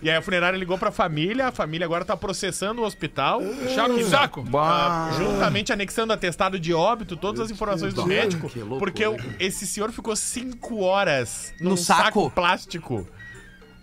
[0.00, 3.40] E aí a funerária ligou pra família, a família agora tá processando o hospital.
[3.40, 4.44] No saco.
[4.56, 9.02] Ah, juntamente anexando atestado de óbito, todas as informações do médico, porque
[9.38, 12.30] esse senhor ficou cinco horas No saco?
[12.30, 13.06] plástico.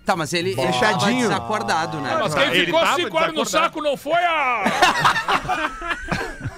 [0.06, 1.28] Tá, mas ele, ele tava Fechadinho.
[1.28, 2.15] desacordado, né?
[2.22, 4.63] Mas quem ele ficou cinco horas no saco não foi a.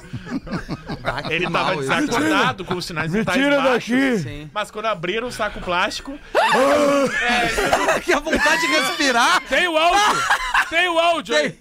[1.07, 1.93] Ah, que Ele mal tava isso.
[1.93, 3.89] desacordado, com os sinais vitais tira baixos.
[3.89, 4.17] daqui.
[4.19, 4.49] Sim.
[4.53, 6.19] Mas quando abriram o saco plástico,
[8.03, 9.41] Que a vontade de respirar.
[9.47, 10.23] Tem o áudio.
[10.69, 11.57] Tem o áudio aí.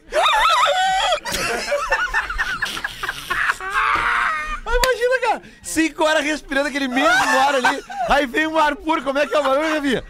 [4.65, 9.03] Mas imagina, cara, cinco horas respirando aquele mesmo ar ali, aí vem um ar puro,
[9.03, 10.05] como é que é o barulho, Rafinha?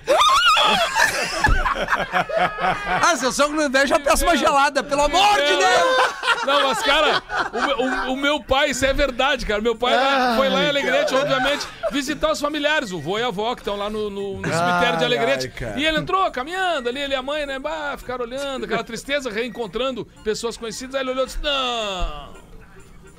[3.03, 6.16] Ah, se eu sou não der, já peço uma gelada, pelo amor de Deus.
[6.47, 9.61] Não, mas, cara, o, meu- o- o meu pai, isso é verdade, cara.
[9.61, 13.27] Meu pai lá- foi lá em Alegrete, obviamente, visitar os familiares, o vô e a
[13.29, 15.53] avó, que estão lá no, no- no cemitério de Alegrete.
[15.77, 17.59] e ele entrou caminhando ali, ele e a mãe, né?
[17.59, 20.95] Bah, ficaram olhando, aquela tristeza, reencontrando pessoas conhecidas.
[20.95, 22.47] Aí ele olhou e disse: Não.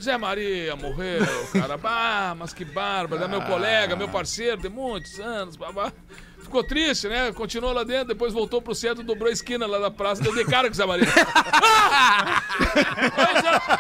[0.02, 1.76] Zé Maria morreu, cara.
[1.78, 3.24] Bah, mas que bárbaro.
[3.24, 5.56] É meu colega, meu parceiro, tem muitos anos.
[5.56, 5.92] Babá.
[6.48, 7.34] Ficou triste, né?
[7.34, 10.46] Continuou lá dentro, depois voltou pro centro, dobrou a esquina lá da praça, deu de
[10.46, 11.06] cara com o Zé Maria.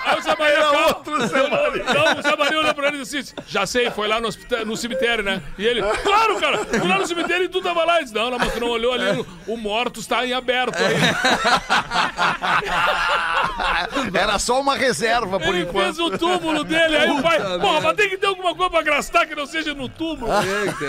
[0.06, 0.58] Aí o Zé- Maria.
[0.58, 1.84] Era outro Zé Maria.
[1.86, 4.28] Não, o Zé Maria olhou pra ele e disse: Já sei, foi lá no,
[4.66, 5.42] no cemitério, né?
[5.58, 7.96] E ele, claro, cara, fui lá no cemitério e tu tava lá.
[7.96, 10.96] Ele disse: Não, não, mas tu não olhou ali, o morto está em aberto aí.
[14.14, 15.84] Era só uma reserva por Ele enquanto.
[15.96, 18.82] fez o túmulo dele, aí o pai, porra, mas tem que ter alguma coisa pra
[18.82, 20.32] gastar que não seja no túmulo.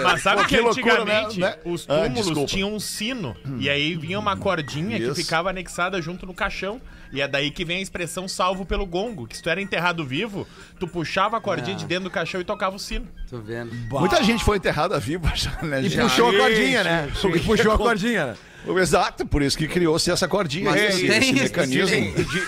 [0.04, 1.50] Mas sabe que, que loucura, antigamente né?
[1.50, 1.56] Né?
[1.64, 2.46] os Ah, túmulos desculpa.
[2.48, 3.36] tinham um sino.
[3.58, 5.14] E aí vinha uma cordinha Isso.
[5.14, 6.80] que ficava anexada junto no caixão.
[7.10, 10.04] E é daí que vem a expressão salvo pelo gongo, que se tu era enterrado
[10.04, 10.46] vivo,
[10.78, 13.08] tu puxava a cordinha de dentro do caixão e tocava o sino.
[13.30, 13.72] Tô vendo.
[13.98, 15.80] Muita gente foi enterrada viva já, né?
[15.80, 16.02] E já.
[16.02, 17.08] puxou a cordinha, né?
[17.34, 18.36] E puxou a cordinha, né?
[18.66, 21.96] Exato, por isso que criou-se essa cordinha, Mas esse, tem esse mecanismo.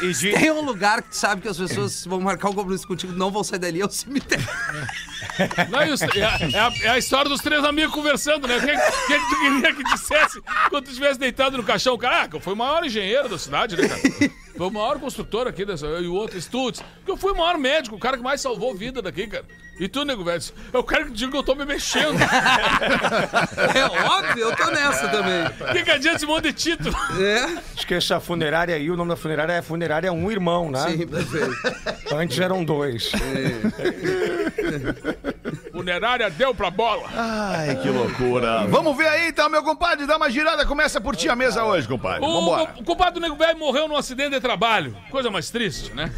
[0.03, 2.87] E de- Tem um lugar que tu sabe que as pessoas vão marcar um compromisso
[2.87, 4.47] contigo, não vão sair dali, é o cemitério.
[5.71, 8.57] Não, é, a, é a- é a história dos três amigos conversando, né?
[8.57, 11.97] O que, que, que tu queria que dissesse quando tu estivesse deitado no caixão?
[11.97, 14.01] Caraca, eu fui o maior engenheiro da cidade, né, cara?
[14.61, 16.85] Foi o maior construtor aqui, dessa, e o outro, Stutz.
[17.03, 19.47] Que eu fui o maior médico, o cara que mais salvou vida daqui, cara.
[19.79, 22.19] E tu, nego velho, eu quero que diga que eu tô me mexendo.
[23.75, 25.47] É óbvio, eu tô nessa também.
[25.47, 26.95] O que, que adianta esse monte de título?
[27.19, 27.59] É?
[27.75, 30.91] Acho que essa funerária aí, o nome da funerária é Funerária Um Irmão, né?
[30.91, 31.55] Sim, perfeito.
[32.15, 33.11] Antes eram dois.
[35.73, 37.09] Funerária deu pra bola.
[37.15, 38.67] Ai, que loucura.
[38.67, 41.87] Vamos ver aí então, meu compadre, dá uma girada, começa por ti a mesa hoje,
[41.87, 42.25] compadre.
[42.25, 42.75] O, Vambora.
[42.79, 44.97] o culpado do nego velho morreu num acidente de trabalho.
[45.11, 46.13] Coisa mais triste, né?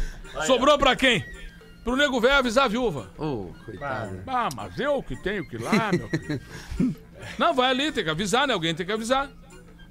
[0.45, 1.23] Sobrou pra quem?
[1.83, 3.09] Pro nego velho avisar a viúva.
[3.17, 4.21] Ô, coitado.
[4.25, 6.45] Ah, mas eu que tenho que ir lá, meu querido.
[7.37, 8.53] Não, vai ali, tem que avisar, né?
[8.53, 9.29] Alguém tem que avisar.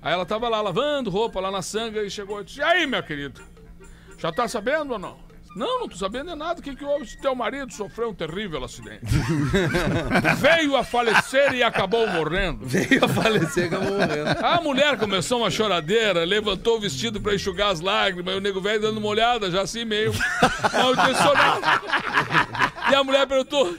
[0.01, 2.87] Aí ela tava lá lavando roupa lá na sanga e chegou e disse: E aí,
[2.87, 3.41] meu querido?
[4.19, 5.17] Já tá sabendo ou não?
[5.55, 6.61] Não, não tô sabendo de nada.
[6.61, 7.07] O que, que houve?
[7.07, 9.05] Se teu marido sofreu um terrível acidente.
[10.39, 12.67] Veio a falecer e acabou morrendo.
[12.67, 14.45] Veio a falecer, acabou morrendo.
[14.45, 18.61] A mulher começou uma choradeira, levantou o vestido pra enxugar as lágrimas, e o nego
[18.61, 20.13] velho dando uma olhada, já assim meio
[20.73, 21.61] mal intencionado.
[22.91, 23.77] E a mulher perguntou: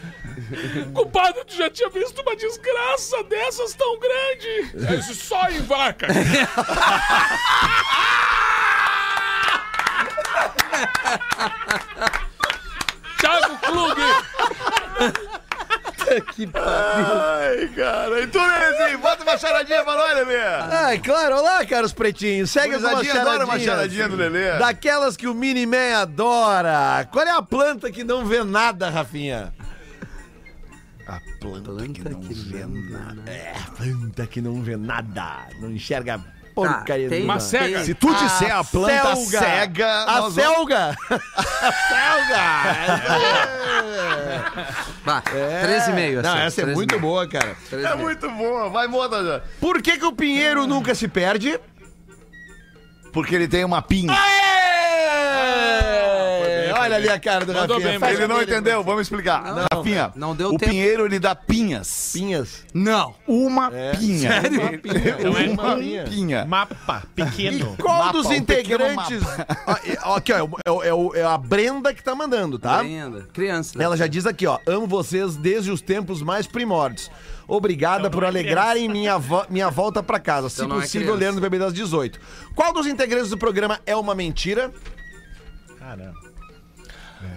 [0.94, 4.98] Culpado, tu já tinha visto uma desgraça dessas tão grande?
[4.98, 6.08] Disse, só em vaca.
[13.20, 14.02] Thiago Klug,
[16.56, 18.22] Ai, cara.
[18.22, 20.38] E tu, Lelezinho, bota uma charadinha pra nós, Lelê.
[20.40, 21.38] Ai, claro.
[21.38, 22.52] Olá, caros pretinhos.
[22.52, 24.58] Segue algumas Gurizadinha adora uma charadinha do Lelê.
[24.58, 27.08] Daquelas que o Miniman adora.
[27.12, 29.54] Qual é a planta que não vê nada, Rafinha?
[31.08, 33.32] A planta, que não vê nada.
[33.32, 35.48] É, a planta que não vê nada.
[35.60, 36.22] Não enxerga
[36.54, 37.34] porcaria tem nenhuma.
[37.36, 37.84] uma cega.
[37.84, 39.40] Se tu disser a planta selga.
[39.40, 40.96] cega, A nós vamos- selga!
[41.62, 42.44] a selga!
[45.06, 46.22] Bah, 13,5.
[46.22, 46.74] Não, essa é 13,5.
[46.76, 47.56] muito boa, cara.
[47.72, 48.70] É muito boa.
[48.70, 49.42] Vai, moda já.
[49.60, 51.60] Por que, que o pinheiro nunca se perde?
[53.12, 54.12] Porque ele tem uma pinha.
[54.14, 56.03] É,
[56.84, 58.00] Olha ali a cara do Mandou Rafinha.
[58.00, 58.52] bem, Ele não dele.
[58.52, 59.44] entendeu, vamos explicar.
[59.74, 60.72] Rafinha, não deu o tempo.
[60.72, 62.12] pinheiro ele dá pinhas.
[62.14, 62.66] Pinhas.
[62.74, 63.16] Não.
[63.28, 64.32] Uma pinha.
[65.20, 66.04] Então é Uma um pinha.
[66.04, 66.46] Pinha.
[66.46, 67.76] mapa pequeno.
[67.82, 69.22] Qual Mapa, dos um integrantes.
[69.66, 72.58] Ó, é- ó, aqui, ó, é, o- é o- é a Brenda que tá mandando,
[72.60, 72.80] tá?
[72.80, 73.28] Ainda.
[73.34, 73.78] Criança.
[73.78, 73.84] né?
[73.86, 74.60] Ela já diz aqui, ó.
[74.68, 77.10] Amo vocês desde os tempos mais primórdios.
[77.48, 80.48] Obrigada por não é alegrarem minha, vo- minha volta pra casa.
[80.50, 81.26] Se Então não é possível, criança.
[81.26, 82.20] ler no Bebê das 18.
[82.56, 84.72] Qual dos integrantes do programa é uma mentira?
[85.80, 86.33] Caramba.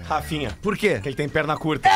[0.09, 1.01] Rafinha, Por quê?
[1.01, 1.89] que ele tem perna curta.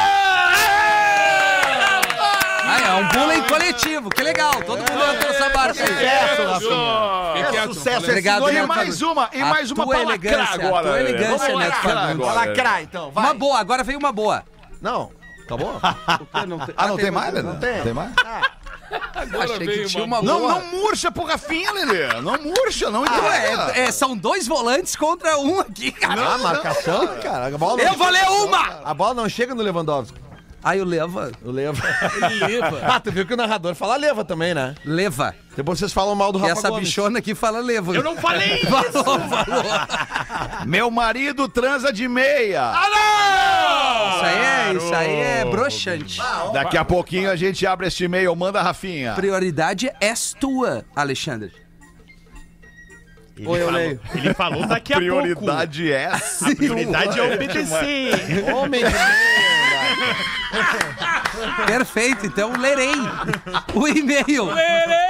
[2.62, 4.10] Ah, é um bullying coletivo.
[4.10, 4.52] Que legal.
[4.62, 5.88] Todo mundo entrou nessa barca aí.
[5.88, 7.10] Sucesso, Rafinha.
[7.34, 10.32] É é, sucesso, é Obrigado, E mais uma, e A mais uma tua pra lacrar
[10.32, 10.82] elegância, a agora.
[10.86, 11.10] tua Lelê.
[11.10, 12.10] elegância, Vamos Neto lacrar Fagundes.
[12.10, 13.10] agora, Vai lacrar, então.
[13.10, 13.24] Vai.
[13.24, 14.44] Uma boa, agora veio uma boa.
[14.80, 15.10] Não,
[15.44, 15.80] acabou?
[16.76, 17.48] Ah, não tem mais, Lelê?
[17.48, 17.82] Não tem.
[17.82, 18.12] Tem mais?
[19.14, 20.54] Agora Achei que veio tinha uma- uma Não, boa.
[20.54, 22.20] não murcha pro Rafinha, Lelê.
[22.20, 23.72] Não murcha, não entrega.
[23.74, 26.34] É, é, são dois volantes contra um aqui, cara.
[26.34, 27.46] Ah, marcação, cara.
[27.54, 28.80] A bola não Eu vou ler uma!
[28.84, 30.18] A bola não chega no Lewandowski.
[30.62, 31.32] Aí o Leva.
[31.42, 31.82] O Leva.
[32.46, 32.80] Leva.
[32.86, 34.74] ah, tu viu que o narrador fala Leva também, né?
[34.84, 35.34] Leva.
[35.56, 36.88] Depois vocês falam mal do E Rafa essa Gomes.
[36.88, 37.94] bichona aqui fala Leva.
[37.94, 38.60] Eu não falei!
[38.70, 39.64] Falou, falou.
[40.66, 42.72] Meu marido transa de meia.
[44.14, 46.20] Isso aí é, isso aí é broxante.
[46.52, 48.34] Daqui a pouquinho a gente abre este e-mail.
[48.36, 49.14] Manda, Rafinha.
[49.14, 51.52] Prioridade és tua, Alexandre.
[53.40, 54.00] Ele eu falou- leio.
[54.14, 56.06] Ele falou daqui a Prioridade é.
[56.06, 58.44] A prioridade é obedecer.
[58.54, 58.90] Homem de
[61.66, 62.92] Perfeito, então lerei
[63.74, 64.44] o e-mail.
[64.46, 65.09] Lerei.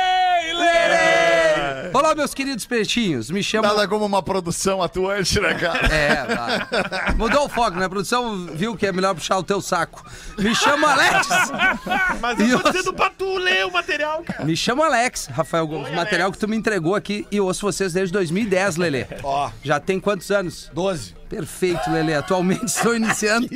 [1.92, 3.30] Olá, meus queridos pretinhos.
[3.30, 3.66] Me chamo.
[3.66, 5.86] Nada como uma produção atuante, né, cara?
[5.86, 7.14] É, vai.
[7.16, 7.86] Mudou o foco, né?
[7.86, 10.04] A produção viu que é melhor puxar o teu saco.
[10.38, 11.28] Me chamo Alex.
[12.20, 14.44] Mas eu tô dizendo pra tu ler o material, cara.
[14.44, 15.92] Me chamo Alex, Rafael Gomes.
[15.92, 19.06] Material que tu me entregou aqui e ouço vocês desde 2010, Lelê.
[19.22, 20.70] Ó, Já tem quantos anos?
[20.72, 21.19] 12.
[21.30, 22.14] Perfeito, Lelê.
[22.14, 23.48] Atualmente estou iniciando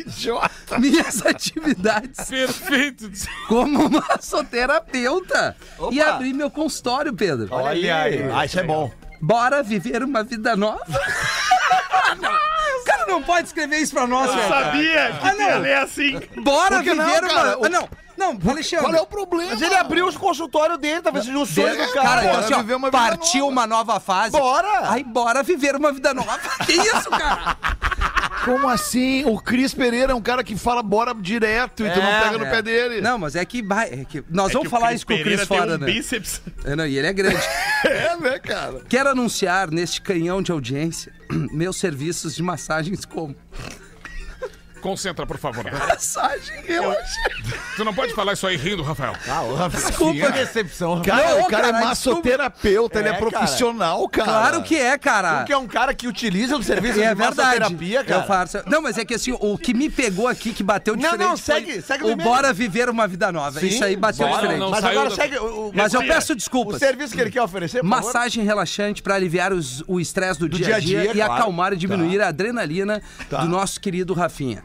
[0.79, 3.11] minhas atividades Perfeito.
[3.49, 5.57] como massoterapeuta.
[5.91, 6.11] E Opa.
[6.11, 7.49] abri meu consultório, Pedro.
[7.51, 8.23] Olha aí.
[8.33, 8.91] Ah, isso é bom.
[9.21, 10.81] Bora viver uma vida nova?
[12.81, 14.49] O cara não pode escrever isso pra nós, velho.
[14.49, 15.41] Sabia que Ah, não.
[15.49, 16.21] ia ler assim.
[16.43, 17.29] Bora Por que viver não, uma.
[17.35, 17.59] cara?
[17.59, 17.89] O- Ah, não.
[18.17, 18.85] Não, Alexandre.
[18.87, 19.51] Qual é o problema?
[19.53, 22.25] Mas ele abriu os consultórios dele, talvez seja o sonho do Cara, cara.
[22.25, 23.53] então, assim, ó, uma partiu nova.
[23.53, 24.33] uma nova fase.
[24.33, 24.91] Bora!
[24.91, 26.39] Aí bora viver uma vida nova.
[26.65, 27.57] que isso, cara?
[28.45, 29.25] Como assim?
[29.25, 32.39] O Cris Pereira é um cara que fala bora direto e tu não É, pega
[32.39, 32.51] no É.
[32.51, 33.01] pé dele.
[33.01, 35.45] Não, mas é que, é que nós É vamos que falar isso com o Cris
[35.45, 35.87] fora, um né?
[35.87, 36.43] bíceps.
[36.65, 37.37] É, não, e ele é grande.
[37.85, 38.81] É, né, cara?
[38.89, 41.13] Quero anunciar neste canhão de audiência
[41.53, 43.37] meus serviços de massagens como
[44.85, 45.65] Concentra, por favor.
[45.89, 47.55] massagem relaxante.
[47.75, 49.15] Tu não pode falar isso aí rindo, Rafael.
[49.71, 50.31] Desculpa.
[50.31, 51.01] decepção.
[51.01, 53.31] Cara, Não, o cara cara, é massoterapeuta, ele é É, cara.
[53.31, 54.31] profissional, cara.
[54.31, 55.39] Claro que é, cara.
[55.39, 57.37] Porque é um cara que utiliza o serviço É de verdade.
[57.37, 58.21] massoterapia, cara.
[58.23, 58.59] Eu faço.
[58.67, 61.21] Não, mas é que assim, o que me pegou aqui, que bateu Não, diferente.
[61.29, 63.59] não, foi segue- segue o o bora viver uma vida nova.
[63.61, 64.43] Sim, Isso aí bateu bora.
[64.43, 64.61] diferente.
[64.61, 66.77] Não Mas agora da- segue o, o- Mas eu peço desculpas.
[66.77, 68.05] o serviço que ele quer oferecer, por favor.
[68.05, 71.11] Massagem relaxante para aliviar os- o estresse do, Do dia a dia, dia a dia,
[71.13, 71.31] e claro.
[71.31, 71.37] Tá.
[71.39, 74.63] acalmar e diminuir a adrenalina do nosso querido Rafinha.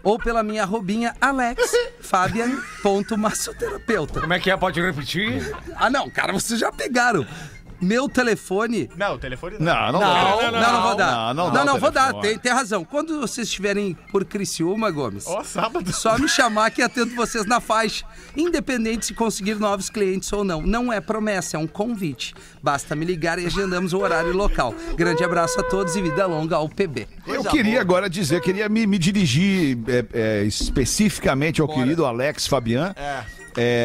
[0.09, 4.23] Ou pela minha arrobinha Alex Fabian.massoterapeuta.
[4.23, 4.57] Como é que é?
[4.57, 5.55] Pode repetir?
[5.77, 7.27] Ah, não, cara, vocês já pegaram.
[7.81, 8.91] Meu telefone.
[8.97, 10.51] Não, o telefone Não, não, Não, dá.
[10.51, 11.13] não, não, vou dar.
[11.13, 12.15] Não, não Não, dá não, vou dar.
[12.15, 12.85] Tem, tem razão.
[12.85, 15.93] Quando vocês estiverem por Criciúma, Gomes, Ó, sábado.
[15.93, 18.05] só me chamar que atendo vocês na faixa.
[18.37, 20.63] Independente se conseguir novos clientes ou não.
[20.63, 22.35] Não é promessa, é um convite.
[22.63, 24.75] Basta me ligar e agendamos o horário e local.
[24.97, 27.07] Grande abraço a todos e vida longa ao PB.
[27.27, 32.93] Eu queria agora dizer, queria me, me dirigir é, é, especificamente ao querido Alex Fabian.
[32.97, 33.23] É,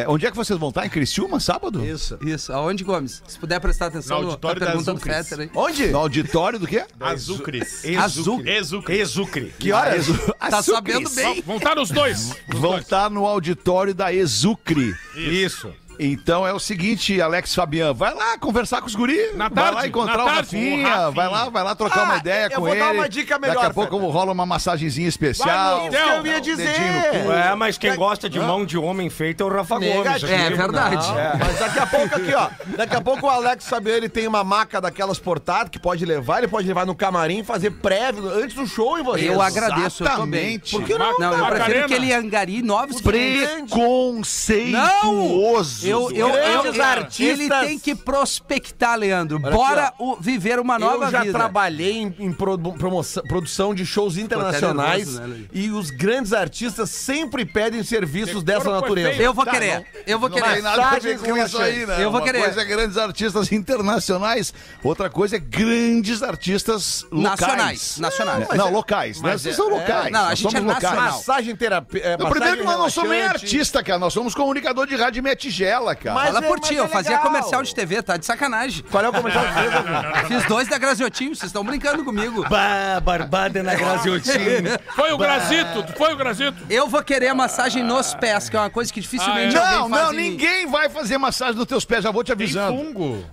[0.08, 0.84] onde é que vocês vão estar?
[0.86, 1.84] Em Criciúma, sábado?
[1.84, 2.18] Isso.
[2.20, 3.22] Isso, aonde, Gomes?
[3.26, 5.00] Se puder prestar atenção No na auditório da pergunta do.
[5.00, 5.50] Fetter aí.
[5.54, 5.86] Onde?
[5.88, 6.84] No auditório do quê?
[7.00, 7.84] Azucres.
[7.96, 8.42] Azul.
[8.46, 8.98] Exucre.
[8.98, 9.54] Exucre.
[9.58, 10.06] Que horas?
[10.54, 11.42] Tá sabendo bem.
[11.42, 12.36] Vão estar os dois.
[12.48, 14.94] Vão estar no auditório da Exucre.
[15.16, 15.72] Isso.
[15.98, 19.34] Então é o seguinte, Alex Fabian, vai lá conversar com os guris.
[19.36, 21.10] Na vai tarde, lá encontrar na o Rafinha, Rafinha.
[21.10, 22.80] vai lá, vai lá trocar uma Ah, ideia eu com vou ele.
[22.80, 24.10] dar uma dica melhor, Daqui a pouco Fetter.
[24.12, 25.88] rola uma massagenzinha especial.
[25.88, 26.74] Que eu ia dizer.
[26.74, 29.94] É, mas quem gosta de mão de homem feita é o Rafa Gomes.
[29.94, 30.32] Negativo.
[30.32, 30.54] É aqui.
[30.54, 31.06] verdade.
[31.08, 32.48] Não, Mas daqui a pouco aqui, ó.
[32.76, 36.38] Daqui a pouco o Alex Fabian, ele tem uma maca daquelas portadas que pode levar,
[36.38, 39.28] ele pode levar no camarim, fazer prévio antes do show em você.
[39.28, 40.06] Eu agradeço, eu.
[40.08, 40.70] Exatamente.
[40.72, 41.18] Por que não?
[41.18, 43.00] Não, eu prefiro que ele angarie novos.
[43.00, 45.83] Preconceituoso.
[45.83, 47.20] Eu, eu, eu, eu- artistas.
[47.40, 49.40] Ele tem que prospectar, Leandro.
[49.42, 51.38] Olha Bora aqui, o- viver uma nova eu já vida.
[51.38, 57.44] trabalhei em, em promoção- produção de shows internacionais nervoso, né, e os grandes artistas sempre
[57.44, 59.22] pedem serviços dessa corpo é natureza.
[59.22, 59.86] Eu vou Tá, querer.
[60.06, 60.52] Eu vou Não querer.
[60.54, 61.94] tem nada a ver com isso aí, né?
[62.02, 62.40] Eu vou Uma querer.
[62.42, 67.40] coisa é grandes artistas internacionais, outra coisa é grandes artistas locais.
[67.40, 68.48] Nacionais, nacionais.
[68.54, 69.20] Não, locais.
[69.20, 69.32] Né?
[69.36, 70.10] Vocês são locais.
[70.12, 70.82] Não, a nós gente somos é locais.
[70.82, 71.12] nacional.
[71.16, 72.00] Massagem terapia.
[72.02, 73.98] É, Não, primeiro que nós não somos nem artista, cara.
[73.98, 75.34] Nós somos comunicador de rádio e meia
[75.74, 76.14] tigela, cara.
[76.14, 77.26] Mas Fala é- por mas ti, é eu fazia legal.
[77.26, 78.84] comercial de TV, tá de sacanagem.
[78.90, 80.24] Qual é o comercial que fez, Rafa?
[80.26, 82.44] Fiz dois da Graziotinho, vocês estão brincando comigo.
[82.48, 84.78] Bah, barbada na Graziotinho.
[84.94, 86.56] Foi o Grazito, foi o Grazito.
[86.70, 89.64] Eu vou querer a massagem nos pés, que é uma coisa que dificilmente Ah, é?
[89.64, 90.30] alguém Não, faz não, em mim.
[90.30, 92.76] ninguém vai fazer massagem nos teus pés, já vou te Tem avisando.
[92.78, 93.24] fungo.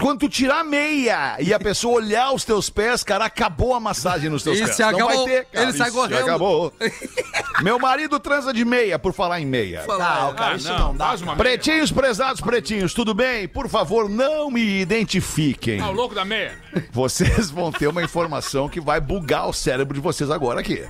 [0.00, 3.80] Quando tu tirar a meia e a pessoa olhar os teus pés, cara, acabou a
[3.80, 4.76] massagem nos teus Isso, pés.
[4.78, 5.24] já Não acabou.
[5.26, 5.64] vai ter, cara.
[5.68, 6.24] Ele sai Isso, já correndo.
[6.24, 6.72] acabou.
[7.62, 9.82] Meu marido transa de meia, por falar em meia.
[9.82, 10.34] Falar.
[10.36, 13.46] Ah, não, faz uma Pretinhos, prezados pretinhos, tudo bem?
[13.46, 15.80] Por favor, não me identifiquem.
[15.80, 16.58] Ah, o louco da meia.
[16.90, 20.84] Vocês vão ter uma informação que vai bugar o cérebro de vocês agora aqui.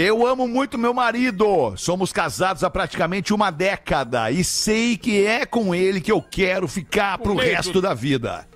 [0.00, 1.74] Eu amo muito meu marido.
[1.76, 6.68] Somos casados há praticamente uma década e sei que é com ele que eu quero
[6.68, 8.46] ficar pro resto da vida.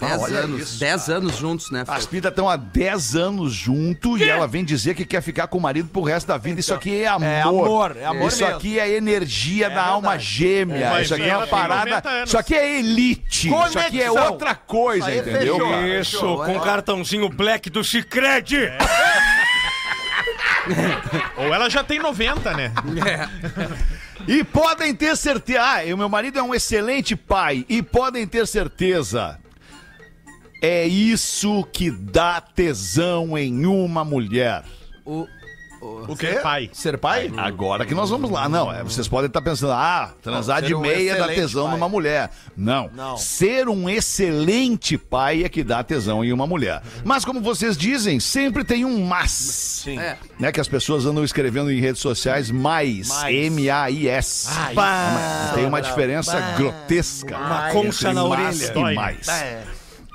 [0.00, 0.62] 10 olha anos.
[0.62, 1.84] isso, 10 anos juntos, né?
[1.86, 2.10] As Fê?
[2.10, 5.60] pintas estão há 10 anos junto e ela vem dizer que quer ficar com o
[5.60, 6.58] marido pro resto da vida.
[6.58, 7.24] Isso aqui é amor.
[7.28, 8.56] É amor, é amor Isso mesmo.
[8.56, 10.90] aqui é energia da alma gêmea.
[10.90, 12.24] Vai isso aqui é uma ela tem 90 parada.
[12.24, 13.48] Isso aqui é elite.
[13.48, 14.32] Isso aqui é Conexão.
[14.32, 15.56] outra coisa, entendeu?
[15.56, 15.86] fechou.
[15.86, 18.72] Isso, com o cartãozinho black do Cicred.
[21.36, 22.72] Ou ela já tem 90, né?
[24.26, 25.60] E podem ter certeza.
[25.62, 27.64] Ah, e o meu marido é um excelente pai.
[27.68, 29.38] E podem ter certeza.
[30.62, 34.62] É isso que dá tesão em uma mulher.
[35.06, 35.26] O,
[35.80, 36.70] O Ser pai.
[36.72, 37.32] Ser pai?
[37.36, 38.48] Agora que nós vamos lá.
[38.48, 41.40] Não, é, vocês podem estar pensando, ah, transar Não, de ser um meia dá excelente
[41.40, 41.72] tesão pai.
[41.74, 42.30] numa mulher.
[42.56, 42.90] Não.
[42.92, 43.16] Não.
[43.16, 46.82] Ser um excelente pai é que dá tesão em uma mulher.
[47.04, 49.30] Mas como vocês dizem, sempre tem um mas.
[49.30, 49.98] Sim.
[49.98, 50.18] é.
[50.38, 53.08] Né, que as pessoas andam escrevendo em redes sociais mais.
[53.08, 53.34] Mais.
[53.34, 54.48] M-A-I-S.
[55.54, 57.36] Tem uma diferença grotesca.
[57.36, 58.72] Uma concha na orelha.
[58.74, 59.26] e mais.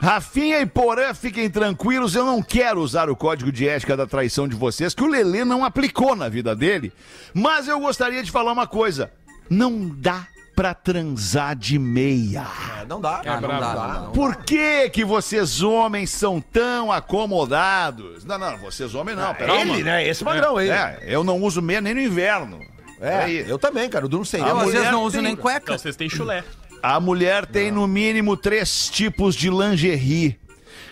[0.01, 4.47] Rafinha e Porã, fiquem tranquilos, eu não quero usar o código de ética da traição
[4.47, 6.91] de vocês, que o Lelê não aplicou na vida dele.
[7.33, 9.11] Mas eu gostaria de falar uma coisa:
[9.49, 12.45] não dá pra transar de meia.
[12.81, 13.21] É, não dá.
[13.25, 14.09] Ah, não dá, não dá.
[14.13, 18.23] Por que que vocês homens são tão acomodados?
[18.25, 19.61] Não, não, vocês homens não, peraí.
[19.61, 20.07] Ele, né?
[20.07, 20.69] Esse padrão aí.
[20.69, 22.59] É, eu não uso meia nem no inverno.
[23.01, 24.05] É, eu também, cara.
[24.05, 25.59] Eu durmo sem Eu mulher vezes não uso tem- nem cueca.
[25.63, 26.43] Então vocês têm chulé.
[26.87, 30.39] A mulher tem no mínimo três tipos de lingerie: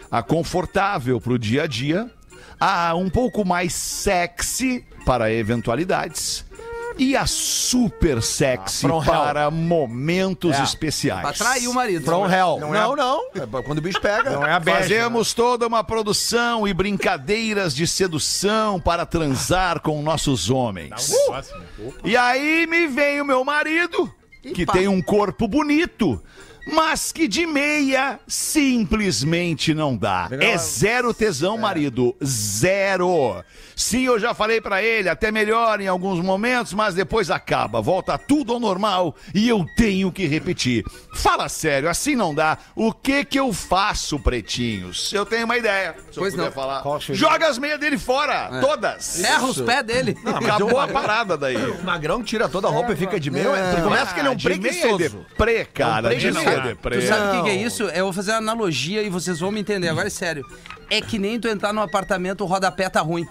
[0.09, 2.09] a confortável para o dia a dia,
[2.59, 6.43] a um pouco mais sexy para eventualidades
[6.97, 9.11] e a super sexy Ah, from hell.
[9.13, 10.63] para momentos É.
[10.63, 11.21] especiais.
[11.21, 12.05] Pra trair o marido.
[12.05, 12.57] From hell.
[12.59, 13.21] Não Não, é não.
[13.35, 14.31] É quando o bicho pega.
[14.31, 20.49] Não é a Fazemos toda uma produção e brincadeiras de sedução para transar com nossos
[20.49, 21.11] homens.
[21.11, 21.65] um negócio, né?
[22.03, 24.11] E aí me vem o meu marido,
[24.51, 26.21] que tem um corpo bonito,
[26.73, 30.29] mas que de meia simplesmente não dá.
[30.31, 32.15] É zero tesão, marido.
[32.23, 33.43] Zero.
[33.75, 38.17] Sim, eu já falei pra ele, até melhor em alguns momentos, mas depois acaba, volta
[38.17, 40.83] tudo ao normal e eu tenho que repetir.
[41.15, 42.57] Fala sério, assim não dá.
[42.75, 45.11] O que que eu faço, pretinhos?
[45.13, 45.95] Eu tenho uma ideia.
[46.11, 46.51] Se Pois eu puder não.
[46.51, 46.83] falar.
[47.11, 49.23] Joga as meias dele fora, todas.
[49.23, 50.15] Erra os pés dele.
[50.25, 51.53] Acabou a parada daí.
[51.83, 53.53] O magrão tira toda a roupa e fica de meio.
[53.53, 55.03] É, começa que ele é um de meia preguiçoso.
[55.03, 56.13] é deprê, cara.
[56.13, 56.67] É um de meia é preguiçoso.
[56.67, 56.99] deprê.
[56.99, 57.83] Tu sabe o que, que é isso?
[57.83, 59.89] Eu vou fazer uma analogia e vocês vão me entender.
[59.89, 60.45] Agora é sério.
[60.89, 63.25] É que nem tu entrar num apartamento, o rodapé tá ruim.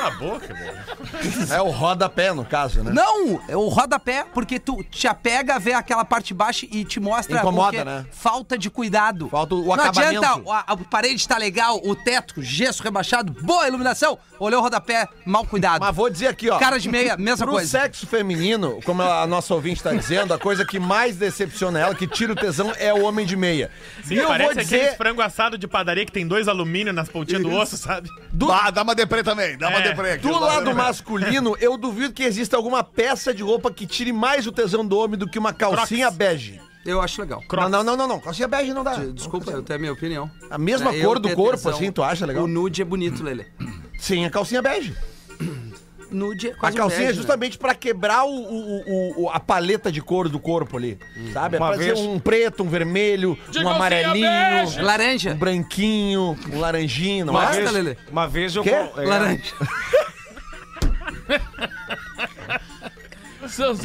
[0.00, 1.52] Cala a boca, velho.
[1.52, 2.92] É o rodapé, no caso, né?
[2.92, 3.40] Não!
[3.48, 7.82] É o rodapé, porque tu te apega, vê aquela parte baixa e te mostra Incomoda,
[7.82, 8.06] o né?
[8.12, 9.28] falta de cuidado.
[9.28, 10.24] Falta o Não acabamento.
[10.24, 14.18] adianta, a, a parede tá legal, o teto, gesso rebaixado, boa iluminação.
[14.38, 15.80] Olhou o rodapé, mal cuidado.
[15.82, 16.58] Mas vou dizer aqui, ó.
[16.58, 17.68] Cara de meia, mesma Pro coisa.
[17.80, 22.06] sexo feminino, como a nossa ouvinte tá dizendo, a coisa que mais decepciona ela, que
[22.06, 23.70] tira o tesão, é o homem de meia.
[24.02, 26.92] Sim, e eu parece vou aquele dizer, frango assado de padaria que tem dois alumínio
[26.92, 28.08] nas pontinhas do osso, sabe?
[28.50, 29.82] Ah, dá uma deprê também, dá uma É.
[29.82, 29.89] deprê.
[29.90, 34.46] Aqui, do lado masculino, eu duvido que exista alguma peça de roupa que tire mais
[34.46, 36.60] o tesão do homem do que uma calcinha bege.
[36.84, 37.42] Eu acho legal.
[37.52, 38.20] Não, não, não, não, não.
[38.20, 38.94] Calcinha bege não dá.
[38.94, 40.30] Desculpa, eu tenho a minha opinião.
[40.50, 41.72] A mesma Eu cor do corpo, tesão.
[41.72, 42.44] assim, tu acha legal?
[42.44, 43.46] O nude é bonito, Lele.
[43.98, 44.96] Sim, a calcinha bege.
[46.10, 49.30] Nude é A quase um calcinha bege, é justamente pra quebrar o, o- o- o-
[49.30, 50.98] a paleta de cor do corpo ali.
[51.32, 51.56] Sabe?
[51.56, 54.76] É Uma pra vez- ser um preto, um vermelho, De um amarelinho, bege.
[54.76, 54.82] né?
[54.82, 55.30] Laranja.
[55.32, 57.46] um branquinho, um laranjinho, não Uma é?
[57.46, 57.96] Gosta, vez, Lelê?
[58.10, 58.62] uma vez eu...
[58.62, 58.70] Quê?
[58.70, 59.42] é, Laranja.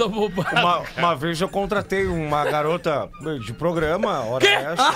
[0.10, 0.60] Bobagem.
[0.60, 3.10] Uma, uma vez eu contratei uma garota
[3.46, 4.96] de programa, hora essa.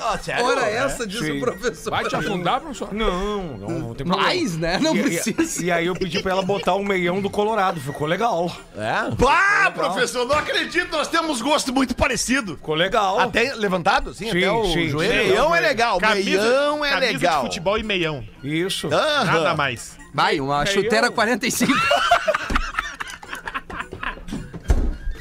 [0.00, 0.44] Ah, sério?
[0.44, 1.38] Ora essa, diz Sim.
[1.38, 1.90] o professor.
[1.90, 2.92] Vai te afundar, professor?
[2.94, 4.22] Não, não, não tem problema.
[4.22, 4.78] Mais, né?
[4.80, 5.64] Não E- e- precisa.
[5.64, 8.50] E, aí eu pedi pra ela botar um meião do Colorado, ficou legal.
[8.76, 9.14] É?
[9.16, 12.54] Pá, professor, não acredito, nós temos gosto muito parecido.
[12.56, 13.18] Ficou legal.
[13.18, 15.22] Até levantado, sim, Sim, até o sim, joelho.
[15.24, 15.28] sim.
[15.30, 17.40] Meião é legal, Camisa, meião é camisa legal.
[17.42, 18.24] de futebol e meião.
[18.42, 18.88] Isso.
[18.92, 19.24] Aham.
[19.24, 19.96] Nada mais.
[20.14, 21.72] Vai, uma chuteira 45.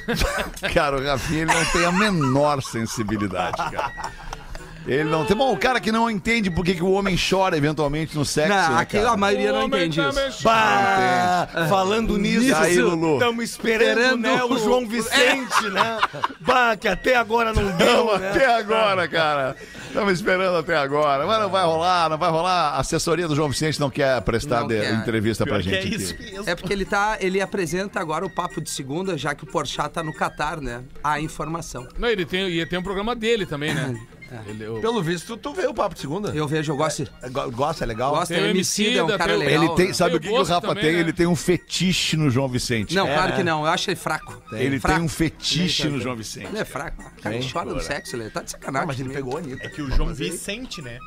[0.73, 3.91] Cara, o Rafinha ele não tem a menor sensibilidade, cara.
[4.85, 5.35] Ele não tem.
[5.35, 8.49] Bom, o cara que não entende por que, que o homem chora eventualmente no sexo.
[8.49, 9.11] Não, né, aqui cara?
[9.11, 10.43] a maioria não entende isso.
[10.43, 13.13] Bah, falando nisso, aí, Lulu?
[13.13, 15.99] estamos esperando, Esperando né, o o- João Vicente, né?
[16.41, 18.29] Bah, que até agora não Não, deu, né?
[18.31, 19.55] até agora, cara.
[19.87, 21.25] Estamos esperando até agora.
[21.25, 22.69] Mas não vai rolar, não vai rolar.
[22.71, 24.93] A assessoria do João Vicente não quer prestar Não de- quer.
[24.95, 25.97] entrevista pra gente é aqui.
[26.33, 26.49] mesmo.
[26.49, 27.17] É porque ele tá.
[27.19, 30.83] Ele apresenta agora o papo de segunda, já que o Porchat tá no Catar, né?
[31.03, 31.87] A informação.
[31.97, 33.95] Não, ele tem, e tem um programa dele também, né?
[34.47, 36.29] Ele, o- Pelo visto, tu vê o papo de segunda.
[36.29, 37.07] Eu vejo, eu gosto.
[37.21, 38.11] É, go- Gosta, é legal?
[38.15, 39.63] Gosto, Tem é o Emicida, é um Emicida, cara tem o- legal.
[39.65, 39.93] Ele tem, né?
[39.93, 40.93] sabe Tem o que, o que o gosto Rafa também, tem?
[40.93, 40.99] né?
[40.99, 42.95] Ele tem um fetiche no João Vicente.
[42.95, 43.35] Não, É, claro né?
[43.37, 43.61] que não.
[43.65, 44.41] Eu acho ele fraco.
[44.51, 44.95] Ele fraco.
[44.97, 46.47] tem um fetiche no João Vicente.
[46.47, 47.01] Ele é fraco.
[47.17, 48.87] O cara chora no sexo, ele tá de sacanagem.
[48.87, 49.25] mas ele comigo.
[49.25, 49.65] pegou a Anitta.
[49.65, 50.97] É que o João Vicente, né?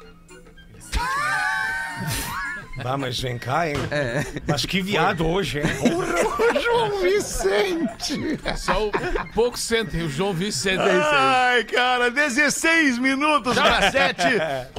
[2.85, 3.77] Ah, mas vem cá, hein?
[3.91, 4.24] É.
[4.47, 5.64] Mas que viado hoje, hein?
[6.62, 8.39] João Vicente!
[8.57, 8.93] Só o
[9.35, 11.01] pouco sentem, o João Vicente é.
[11.03, 14.22] Ai, cara, 16 minutos para 7.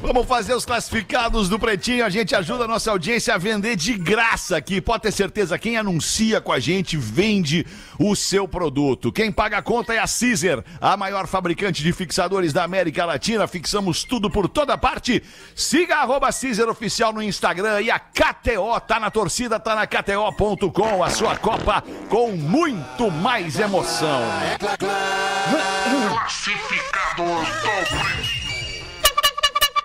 [0.02, 2.06] Vamos fazer os classificados do Pretinho.
[2.06, 4.80] A gente ajuda a nossa audiência a vender de graça aqui.
[4.80, 7.66] Pode ter certeza, quem anuncia com a gente vende
[8.00, 9.12] o seu produto.
[9.12, 13.48] Quem paga a conta é a Caesar, a maior fabricante de fixadores da América Latina.
[13.48, 15.24] Fixamos tudo por toda parte.
[15.56, 21.02] Siga arroba Caesar Oficial no Instagram e a KTO tá na torcida, tá na KTO.com,
[21.02, 24.22] a sua Copa com muito mais emoção.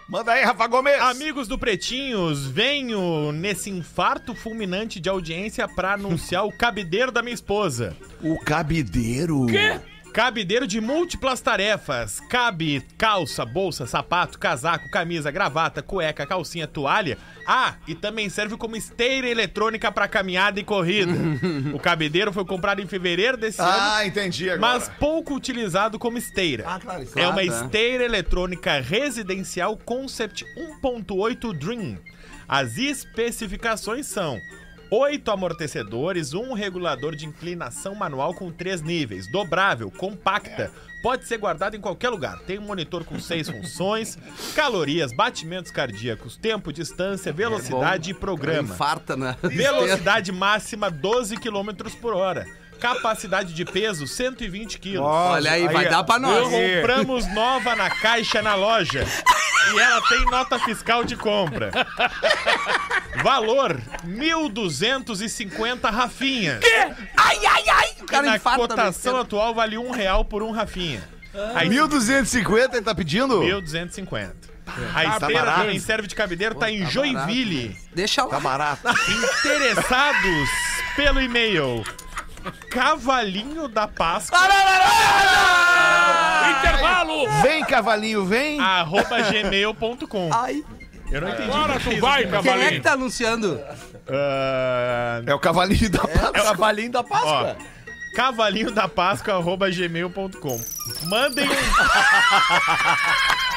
[0.09, 1.01] Manda aí, Rafa Gomes.
[1.01, 7.35] Amigos do Pretinhos, venho nesse infarto fulminante de audiência pra anunciar o cabideiro da minha
[7.35, 7.97] esposa.
[8.21, 9.47] O cabideiro.
[9.47, 9.81] Quê?
[10.13, 12.21] Cabideiro de múltiplas tarefas.
[12.29, 17.17] Cabe calça, bolsa, sapato, casaco, camisa, gravata, cueca, calcinha, toalha.
[17.47, 21.13] Ah, e também serve como esteira eletrônica pra caminhada e corrida.
[21.73, 24.61] o cabideiro foi comprado em fevereiro desse ano, Ah, entendi agora.
[24.61, 26.65] mas pouco utilizado como esteira.
[26.67, 27.09] Ah, claro.
[27.17, 27.43] É uma tá.
[27.45, 30.45] esteira eletrônica residencial Concept
[30.83, 31.99] 1.8 Dream.
[32.47, 34.39] As especificações são
[34.93, 40.71] oito amortecedores, um regulador de inclinação manual com três níveis, dobrável, compacta,
[41.03, 42.41] pode ser guardado em qualquer lugar.
[42.41, 44.19] Tem um monitor com seis funções,
[44.55, 48.75] calorias, batimentos cardíacos, tempo, distância, velocidade e programa.
[48.75, 49.35] Infarta, né?
[49.43, 52.47] Velocidade máxima 12 km por hora.
[52.83, 55.07] Capacidade de peso 120 quilos.
[55.07, 56.49] Olha aí, vai dar pra nós.
[56.49, 59.07] Compramos nova na caixa na loja.
[59.73, 61.71] E ela tem nota fiscal de compra.
[63.23, 66.61] Valor: 1.250 Rafinhas.
[67.17, 67.89] Ai, ai, ai!
[68.01, 68.59] O E cara na infarta.
[68.69, 69.23] cotação velho.
[69.23, 71.03] atual vale um real por um Rafinha.
[71.55, 73.41] Aí, 1.250 ele tá pedindo?
[73.43, 74.33] 1.250.
[74.67, 75.61] A tá esteira barato.
[75.61, 77.77] também serve de cabideiro, tá em tá Joinville.
[77.95, 78.31] Deixa lá.
[78.31, 78.83] Tá barato.
[79.45, 80.49] Interessados
[80.97, 81.85] pelo e-mail
[82.71, 84.39] cavalinho da Páscoa
[86.59, 87.29] Intervalo!
[87.43, 88.61] Vem, cavalinho, vem.
[88.61, 90.31] arroba gmail.com.
[90.33, 90.63] Ai.
[91.11, 91.51] Eu não entendi.
[91.51, 92.31] Agora o que tu é vai, isso.
[92.31, 92.83] Quem é que cavalinho.
[92.83, 93.61] tá anunciando?
[94.09, 96.33] Ah, É o cavalinho da Páscoa.
[96.33, 97.57] Cavalinho da ó, Páscoa.
[98.17, 100.61] cavalinho da Páscoa arroba gmail.com.
[101.05, 101.53] Mandem um.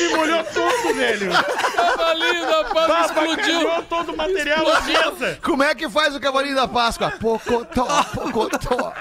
[0.00, 1.30] Me molhou todo, velho.
[1.76, 3.82] Cavalinho da paz explodiu.
[3.88, 5.38] Todo o material na mesa.
[5.42, 7.10] Como é que faz o cavalinho da Páscoa?
[7.20, 8.92] Pocotó, pocotó.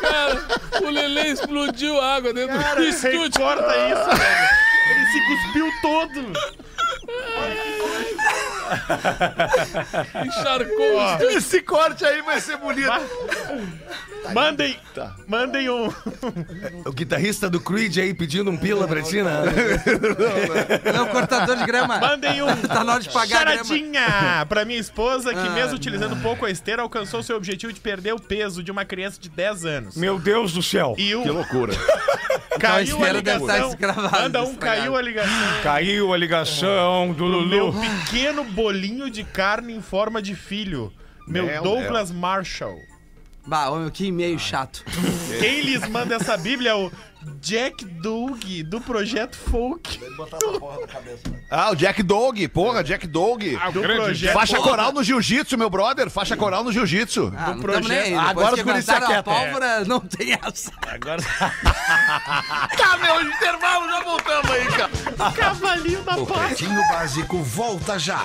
[0.00, 0.42] Cara,
[0.82, 3.40] o Lelê explodiu água dentro Cara, do estúdio.
[3.40, 4.48] corta isso, velho.
[4.90, 6.32] Ele se cuspiu todo.
[10.24, 11.30] Encharcou.
[11.30, 12.90] Esse corte aí vai ser bonito.
[14.32, 14.76] Mandem,
[15.28, 15.92] mandem um.
[16.86, 19.42] O guitarrista do Creed aí pedindo um pila pra ti, né?
[20.84, 21.98] Ele é o cortador de grama.
[21.98, 22.56] Mandem um.
[22.62, 23.38] Tá na hora de pagar.
[23.38, 27.80] Charadinha pra minha esposa, que Ah, mesmo utilizando pouco a esteira, alcançou seu objetivo de
[27.80, 29.96] perder o peso de uma criança de 10 anos.
[29.96, 30.94] Meu Deus do céu.
[30.96, 31.74] E o Que loucura.
[32.58, 33.76] caiu a estar ligação.
[34.10, 35.30] Manda um, caiu a ligação.
[35.62, 37.80] Caiu a ligação do Meu Lulu.
[37.80, 40.92] pequeno bolinho de carne em forma de filho.
[41.26, 42.78] Meu Mel, Douglas Marshall.
[43.46, 44.82] Bah, ô, que e-mail chato.
[45.38, 46.90] Quem lhes manda essa bíblia é o
[47.40, 50.00] Jack Doug, do Projeto Folk.
[51.50, 52.46] Ah, o Jack Dog.
[52.48, 53.58] Porra, Jack Dog.
[53.60, 54.32] Ah, o Do projeto.
[54.32, 56.10] Faixa coral no jiu-jitsu, meu brother.
[56.10, 57.32] Faixa coral no jiu-jitsu.
[57.36, 57.82] Ah, não projeto.
[57.82, 58.10] tamo nem aí.
[58.10, 59.34] Depois Agora que os guris se inventaram a aquietam.
[59.34, 60.72] pólvora, não tem essa.
[62.76, 65.32] Tá, meu intervalo, já voltamos aí, cara.
[65.32, 66.46] Cavalinho da O paz.
[66.48, 68.24] Pretinho Básico volta já.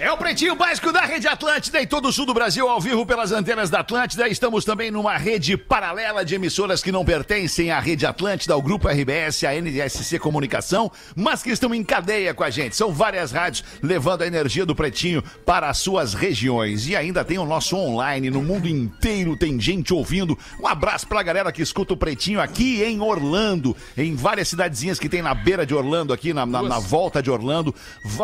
[0.00, 3.04] É o Pretinho Básico da Rede Atlântida em todo o sul do Brasil, ao vivo
[3.04, 4.26] pelas antenas da Atlântida.
[4.28, 8.88] Estamos também numa rede paralela de emissoras que não pertencem à Rede Atlântida, ao Grupo
[8.88, 12.76] RBS, à NSC Comunicação, mas que estão em cadeia com a gente.
[12.76, 16.88] São várias rádios levando a energia do Pretinho para as suas regiões.
[16.88, 20.38] E ainda tem o nosso online, no mundo inteiro tem gente ouvindo.
[20.58, 25.10] Um abraço pra galera que escuta o Pretinho aqui em Orlando, em várias cidadezinhas que
[25.10, 27.74] tem na beira de Orlando, aqui na, na, na volta de Orlando.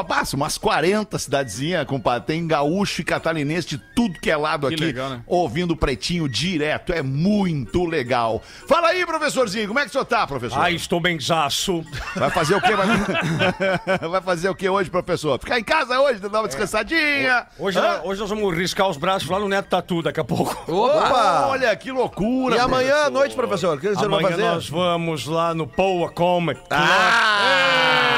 [0.09, 4.69] Passa umas 40 cidadezinhas cidadezinha, compadre, tem gaúcho e catarinense de tudo que é lado
[4.69, 5.21] Que aqui, legal, né?
[5.27, 6.93] ouvindo o Pretinho direto.
[6.93, 8.43] É muito legal.
[8.69, 10.59] Fala aí, professorzinho, como é que o senhor tá, professor?
[10.61, 11.85] Ai, estou benzaço.
[12.15, 12.75] Vai fazer o quê?
[12.75, 12.87] Vai...
[14.09, 15.39] Vai fazer o quê hoje, professor?
[15.39, 17.47] Ficar em casa hoje, dar uma descansadinha?
[17.59, 18.01] Hoje, Hã?
[18.05, 20.55] hoje nós vamos riscar os braços lá no Neto Tatu daqui a pouco.
[20.73, 21.49] Opa!
[21.49, 22.57] Olha, que loucura.
[22.57, 24.43] E amanhã à noite, professor, o que o senhor vai Amanhã fazer?
[24.43, 26.61] nós vamos lá no Poa Comic.
[26.71, 28.16] Ah,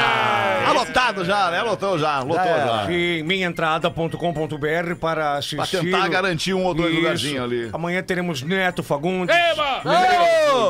[0.73, 1.61] lotado já, né?
[1.61, 2.65] Lotou já, lotou É.
[2.85, 2.91] já.
[2.91, 5.55] Em minhaentrada.com.br para assistir.
[5.57, 6.99] Pra tentar garantir um ou dois Isso.
[7.01, 7.69] lugarzinhos ali.
[7.73, 9.81] Amanhã teremos Neto Fagundes, Eba!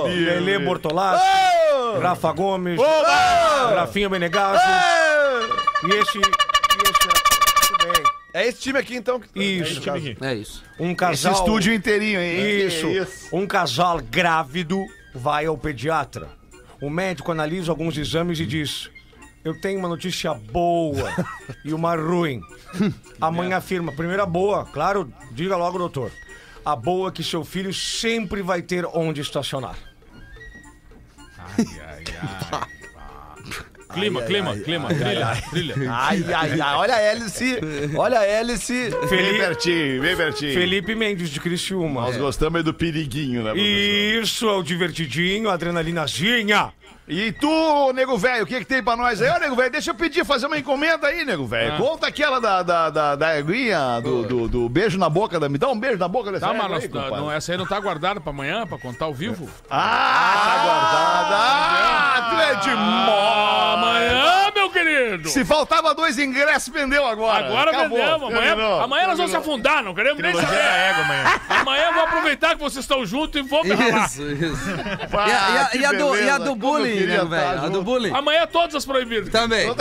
[0.08, 1.26] Lele Bortolassi,
[2.02, 2.80] Rafa Gomes,
[3.76, 4.64] Rafinha Menegasso.
[5.84, 6.18] E esse.
[6.18, 8.04] E esse tudo bem.
[8.34, 9.20] É esse time aqui, então?
[9.20, 9.70] que- Isso.
[9.70, 10.16] É esse caso.
[10.22, 10.64] É isso.
[10.80, 11.34] Um Esse casal.
[11.34, 12.68] estúdio inteirinho, hein?
[12.68, 12.88] Isso.
[13.34, 14.86] Um casal grávido
[15.16, 16.28] vai ao pediatra.
[16.82, 18.90] O médico analisa alguns exames e diz:
[19.44, 21.14] Eu tenho uma notícia boa
[21.64, 22.42] e uma ruim.
[23.20, 26.12] A mãe afirma: primeira boa, claro, diga logo, doutor.
[26.66, 29.78] A boa é que seu filho sempre vai ter onde estacionar.
[33.92, 35.76] Clima, clima, clima, trilha, trilha.
[35.92, 36.76] Ai, ai, ai.
[36.78, 37.60] Olha a hélice.
[37.98, 38.92] Olha a hélice.
[39.10, 40.54] Felipe, pertinho, vem pertinho.
[40.54, 42.02] Felipe Mendes de Criciúma.
[42.02, 44.24] Nós gostamos aí do periguinho, né, professor?
[44.24, 46.72] Isso é o divertidinho, adrenalinazinha.
[47.10, 49.28] E tu, nego velho, o que que tem pra nós aí?
[49.32, 51.74] Ô, nego velho, deixa eu pedir, fazer uma encomenda aí, nego velho.
[51.74, 51.78] Ah.
[51.78, 55.40] Conta aquela da, da, da, da eguinha, do, do, do beijo na boca.
[55.40, 55.50] Da...
[55.50, 57.16] Me dá um beijo na boca dessa Tá, mas aí, compadre.
[57.16, 59.50] não, essa aí não tá guardada pra amanhã, pra contar ao vivo?
[59.72, 61.36] Ah, tá guardada.
[61.36, 63.74] Ah, tu é de mó.
[63.74, 64.39] Amanhã,
[64.84, 65.30] querido!
[65.30, 67.46] Se faltava dois ingressos, vendeu agora.
[67.48, 67.98] Agora Acabou.
[67.98, 68.30] vendemos.
[68.30, 68.82] Amanhã, Terminou.
[68.82, 70.56] amanhã nós vamos se afundar, não queremos nem saber.
[70.56, 71.42] égua amanhã.
[71.50, 74.06] Amanhã eu vou aproveitar que vocês estão juntos e vou me ralar.
[74.08, 74.70] Isso, isso.
[75.14, 77.62] Ah, E a, e a- e a do, e a do bullying, né, velho?
[77.66, 78.14] A do bullying.
[78.14, 79.30] Amanhã todas as proibidas.
[79.30, 79.68] Também.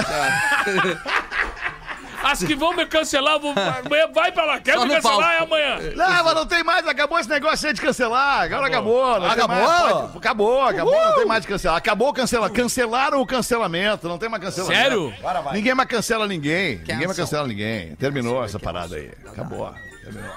[2.23, 4.61] As que vão me cancelar, vou, amanhã vai pra lá.
[4.61, 5.77] Quer Só me no cancelar, é amanhã.
[5.95, 8.43] Não, mas não tem mais, acabou esse negócio aí de cancelar.
[8.43, 9.14] Agora acabou.
[9.14, 9.57] não tem Acabou?
[9.57, 11.77] mais, pode- acabou, acabou, não tem mais de cancelar.
[11.79, 12.51] Acabou o cancelar.
[12.51, 14.81] Cancelaram o cancelamento, não tem mais cancelamento.
[14.81, 15.14] Sério?
[15.53, 16.79] Ninguém mais cancela ninguém.
[16.79, 17.25] Ninguém mais Cancel.
[17.25, 17.95] cancela ninguém.
[17.97, 19.11] Terminou essa parada aí.
[19.27, 19.73] Acabou.
[20.03, 20.31] Terminou.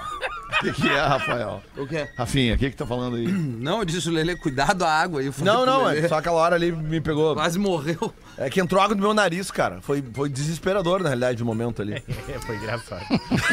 [0.52, 1.62] O que, que é, Rafael?
[1.76, 2.06] O quê?
[2.16, 3.26] Rafinha, o que que tá falando aí?
[3.26, 5.26] Não, eu disse o Lelê, cuidado a água aí.
[5.26, 6.00] eu falei Não, pro não, Lelê.
[6.04, 7.34] é só aquela hora ali me pegou.
[7.34, 8.14] Quase morreu.
[8.38, 9.80] É que entrou água no meu nariz, cara.
[9.82, 12.02] Foi, foi desesperador, na realidade, o momento ali.
[12.46, 13.04] Foi engraçado.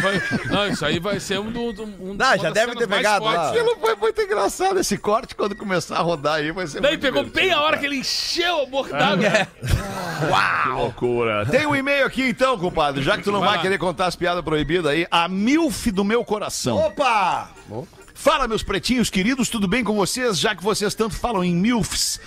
[0.01, 1.73] Vai- Não, isso aí vai ser um do.
[1.73, 3.49] do- Um, Não, já deve ter mais pegado lá.
[3.49, 4.79] Aquilo foi muito engraçado.
[4.79, 7.57] Esse corte, quando começar a rodar aí, vai ser Daí muito pegou divertido, bem a
[7.61, 7.77] hora cara.
[7.79, 9.47] que ele encheu a boca d'água.
[10.63, 11.45] Que loucura.
[11.45, 13.01] Tem um e-mail aqui então, compadre.
[13.03, 13.63] Já que tu não Vai vai, lá.
[13.63, 16.77] querer contar as piadas proibidas aí, a milf do meu coração.
[16.77, 17.49] Opa!
[18.13, 20.37] Fala, meus pretinhos queridos, tudo bem com vocês?
[20.37, 22.19] Já que vocês tanto falam em milfs,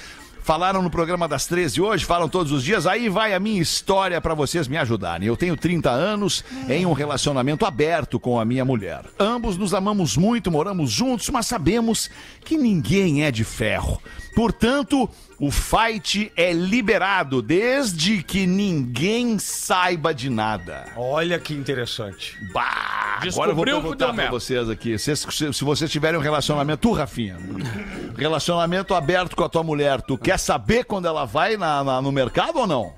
[0.43, 4.21] falaram no programa das 13 hoje, falam todos os dias, aí vai a minha história
[4.21, 5.27] pra vocês me ajudarem.
[5.27, 9.05] Eu tenho 30 anos em um relacionamento aberto com a minha mulher.
[9.19, 12.11] Ambos nos amamos muito, moramos juntos, mas sabemos
[12.45, 14.01] que ninguém é de ferro.
[14.35, 15.09] Portanto,
[15.39, 20.85] o fight é liberado desde que ninguém saiba de nada.
[20.97, 22.37] Olha que interessante.
[22.53, 24.99] Bah, agora eu vou perguntar pra vocês aqui.
[24.99, 27.37] Se, se, se vocês tiverem um relacionamento, tu, Rafinha,
[28.17, 32.11] relacionamento aberto com a tua mulher, tu quer saber quando ela vai na- na- no
[32.13, 32.93] mercado ou não?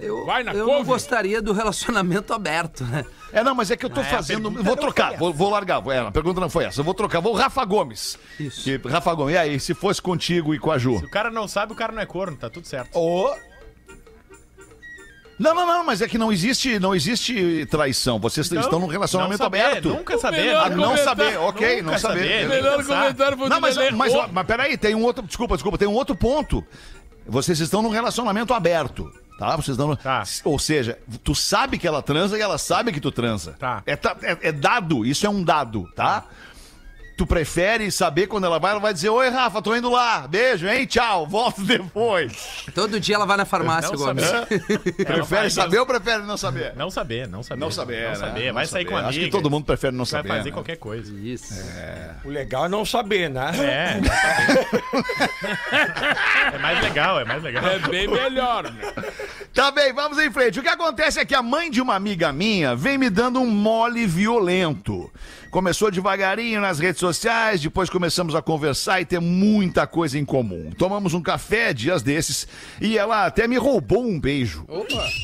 [0.00, 3.04] Eu, Vai na eu não gostaria do relacionamento aberto, né?
[3.32, 4.50] É, não, mas é que eu tô fazendo.
[4.50, 5.86] Vou trocar, vou, vou largar.
[5.88, 6.80] É, a pergunta não foi essa.
[6.80, 7.20] Eu vou trocar.
[7.20, 8.18] Vou Rafa Gomes.
[8.38, 8.64] Isso.
[8.64, 10.98] Que- Rafa Gomes, e aí, se fosse contigo e com a Ju?
[10.98, 12.96] Se o cara não sabe, o cara não é corno, tá tudo certo.
[12.98, 13.30] Ô,
[15.38, 18.18] Não, não, não, mas é que não existe, não existe traição.
[18.18, 19.88] Vocês Então, estão num relacionamento não saber, aberto.
[19.88, 20.54] Nunca saber.
[20.54, 20.76] Ah, né?
[20.76, 22.20] não saber, ok, Nunca não saber.
[22.20, 22.46] saber.
[22.46, 25.22] O melhor comentário foi Não, mas, mas, Ô, mas peraí, tem um outro.
[25.26, 26.62] Desculpa, desculpa, tem um outro ponto.
[27.26, 29.10] Vocês estão num relacionamento aberto.
[29.40, 29.56] Tá?
[29.56, 30.22] Vocês no- Tá.
[30.44, 33.56] Ou seja, tu sabe que ela transa e ela sabe que tu transa.
[33.58, 33.82] Tá.
[33.86, 36.24] É, é- é dado, isso é um dado, tá?
[37.20, 40.26] Tu prefere saber quando ela vai, ela vai dizer: Oi, Rafa, tô indo lá.
[40.26, 40.86] Beijo, hein?
[40.86, 42.64] Tchau, volto depois.
[42.74, 44.24] Todo dia ela vai na farmácia, Gomes.
[44.96, 46.72] prefere vai saber ou prefere não saber?
[46.74, 47.60] Não saber, não saber.
[47.60, 48.14] Não saber, Não né?
[48.14, 48.46] saber.
[48.46, 49.04] Não Vai sair com saber.
[49.04, 49.18] amiga.
[49.18, 50.28] Acho que todo mundo prefere não Vai saber.
[50.30, 50.50] fazer né?
[50.50, 51.12] qualquer coisa.
[51.20, 51.52] Isso.
[52.24, 53.50] O legal é não saber, né?
[53.58, 54.00] É.
[56.54, 57.66] é mais legal, é mais legal.
[57.66, 58.94] É bem melhor, né?
[59.52, 60.58] Tá bem, vamos em frente.
[60.58, 63.50] O que acontece é que a mãe de uma amiga minha vem me dando um
[63.50, 65.12] mole violento.
[65.50, 70.70] Começou devagarinho nas redes sociais, depois começamos a conversar e ter muita coisa em comum.
[70.78, 72.46] Tomamos um café dias desses
[72.80, 74.64] e ela até me roubou um beijo.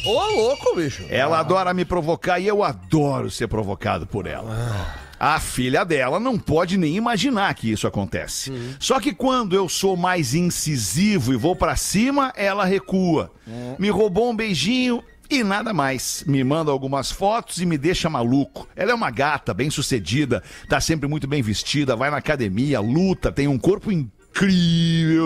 [0.05, 1.05] ô louco, bicho.
[1.09, 5.07] Ela adora me provocar e eu adoro ser provocado por ela.
[5.19, 8.53] A filha dela não pode nem imaginar que isso acontece.
[8.79, 13.31] Só que quando eu sou mais incisivo e vou pra cima, ela recua.
[13.79, 16.25] Me roubou um beijinho, E nada mais.
[16.27, 18.69] Me manda algumas fotos e me deixa maluco.
[18.77, 23.33] Ela é uma gata, bem sucedida, tá sempre muito bem vestida, vai na academia, luta,
[23.33, 24.16] tem um corpo incrível,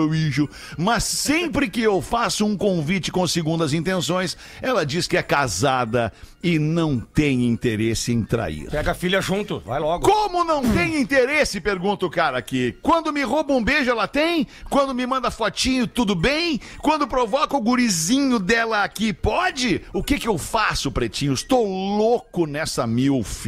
[0.09, 0.47] bicho.
[0.77, 6.13] Mas sempre que eu faço um convite com segundas intenções, ela diz que é casada
[6.43, 8.69] e não tem interesse em trair.
[8.69, 10.07] Pega a filha junto, vai logo.
[10.07, 11.61] Como não tem interesse?
[11.61, 12.77] Pergunta o cara aqui.
[12.81, 14.47] Quando me rouba um beijo, ela tem?
[14.69, 16.59] Quando me manda fotinho, tudo bem?
[16.79, 19.81] Quando provoca o gurizinho dela aqui, pode?
[19.93, 21.33] O que que eu faço, pretinho?
[21.33, 23.45] Estou louco nessa milf.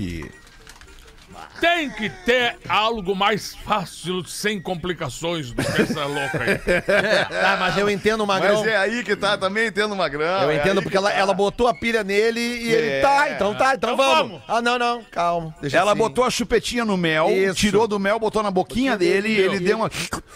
[1.63, 6.59] Tem que ter algo mais fácil, sem complicações do que essa louca aí.
[7.29, 8.59] Tá, mas eu entendo o Magrão.
[8.59, 10.43] Mas é aí que tá também tendo uma grana.
[10.43, 11.15] Eu é entendo porque que ela, tá.
[11.17, 12.77] ela botou a pilha nele e É.
[12.77, 14.31] ele tá, então tá, então, Então vamos.
[14.31, 14.43] vamos.
[14.45, 15.55] Ah, não, não, calma.
[15.61, 15.99] Deixa Ela assim.
[15.99, 17.55] botou a chupetinha no mel, Isso.
[17.55, 19.89] tirou do mel, botou na boquinha dele, e ele deu uma.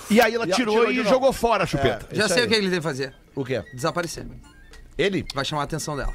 [0.09, 2.07] E aí ela E ela tirou, tirou e jogou fora a chupeta.
[2.13, 2.47] Já Isso sei aí.
[2.47, 3.13] o que ele tem que fazer.
[3.35, 3.61] O quê?
[3.73, 4.25] Desaparecer.
[4.97, 5.25] Ele?
[5.35, 6.13] Vai chamar a atenção dela.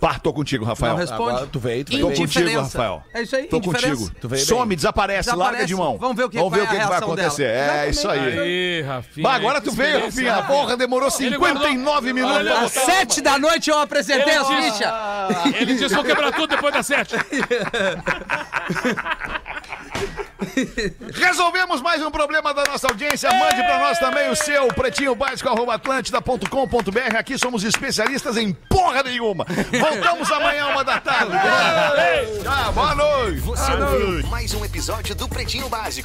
[0.00, 0.92] Pá, tô contigo, Rafael.
[0.92, 1.30] Não responde.
[1.30, 2.60] Agora tu veio, tu veio Tô contigo.
[2.60, 3.02] Rafael.
[3.12, 4.10] É isso aí, Tô contigo.
[4.20, 5.52] Tu veio Some, desaparece, Desaparece.
[5.52, 5.98] larga de mão.
[5.98, 7.44] Vamos ver o que Vamos vai ver o que, que vai acontecer.
[7.44, 8.38] É, isso aí.
[8.38, 9.24] Aí, Rafinha.
[9.28, 10.42] Bah, agora tu veio, Rafinha.
[10.42, 12.86] Porra, demorou Ele 59 guardou- minutos Olha, Às botar.
[12.92, 14.92] sete da noite eu apresentei Ele as disse- fichas.
[15.60, 17.14] Ele disse: vou quebrar tudo depois das sete.
[21.14, 23.30] Resolvemos mais um problema da nossa audiência.
[23.30, 27.16] Mande pra nós também o seu pretinho básico atlântida.com.br.
[27.18, 29.46] Aqui somos especialistas em porra nenhuma.
[29.78, 31.32] Voltamos amanhã, uma da tarde.
[32.42, 33.40] Tchau, boa noite.
[33.40, 35.96] Você ouviu mais um episódio do Pretinho Básico.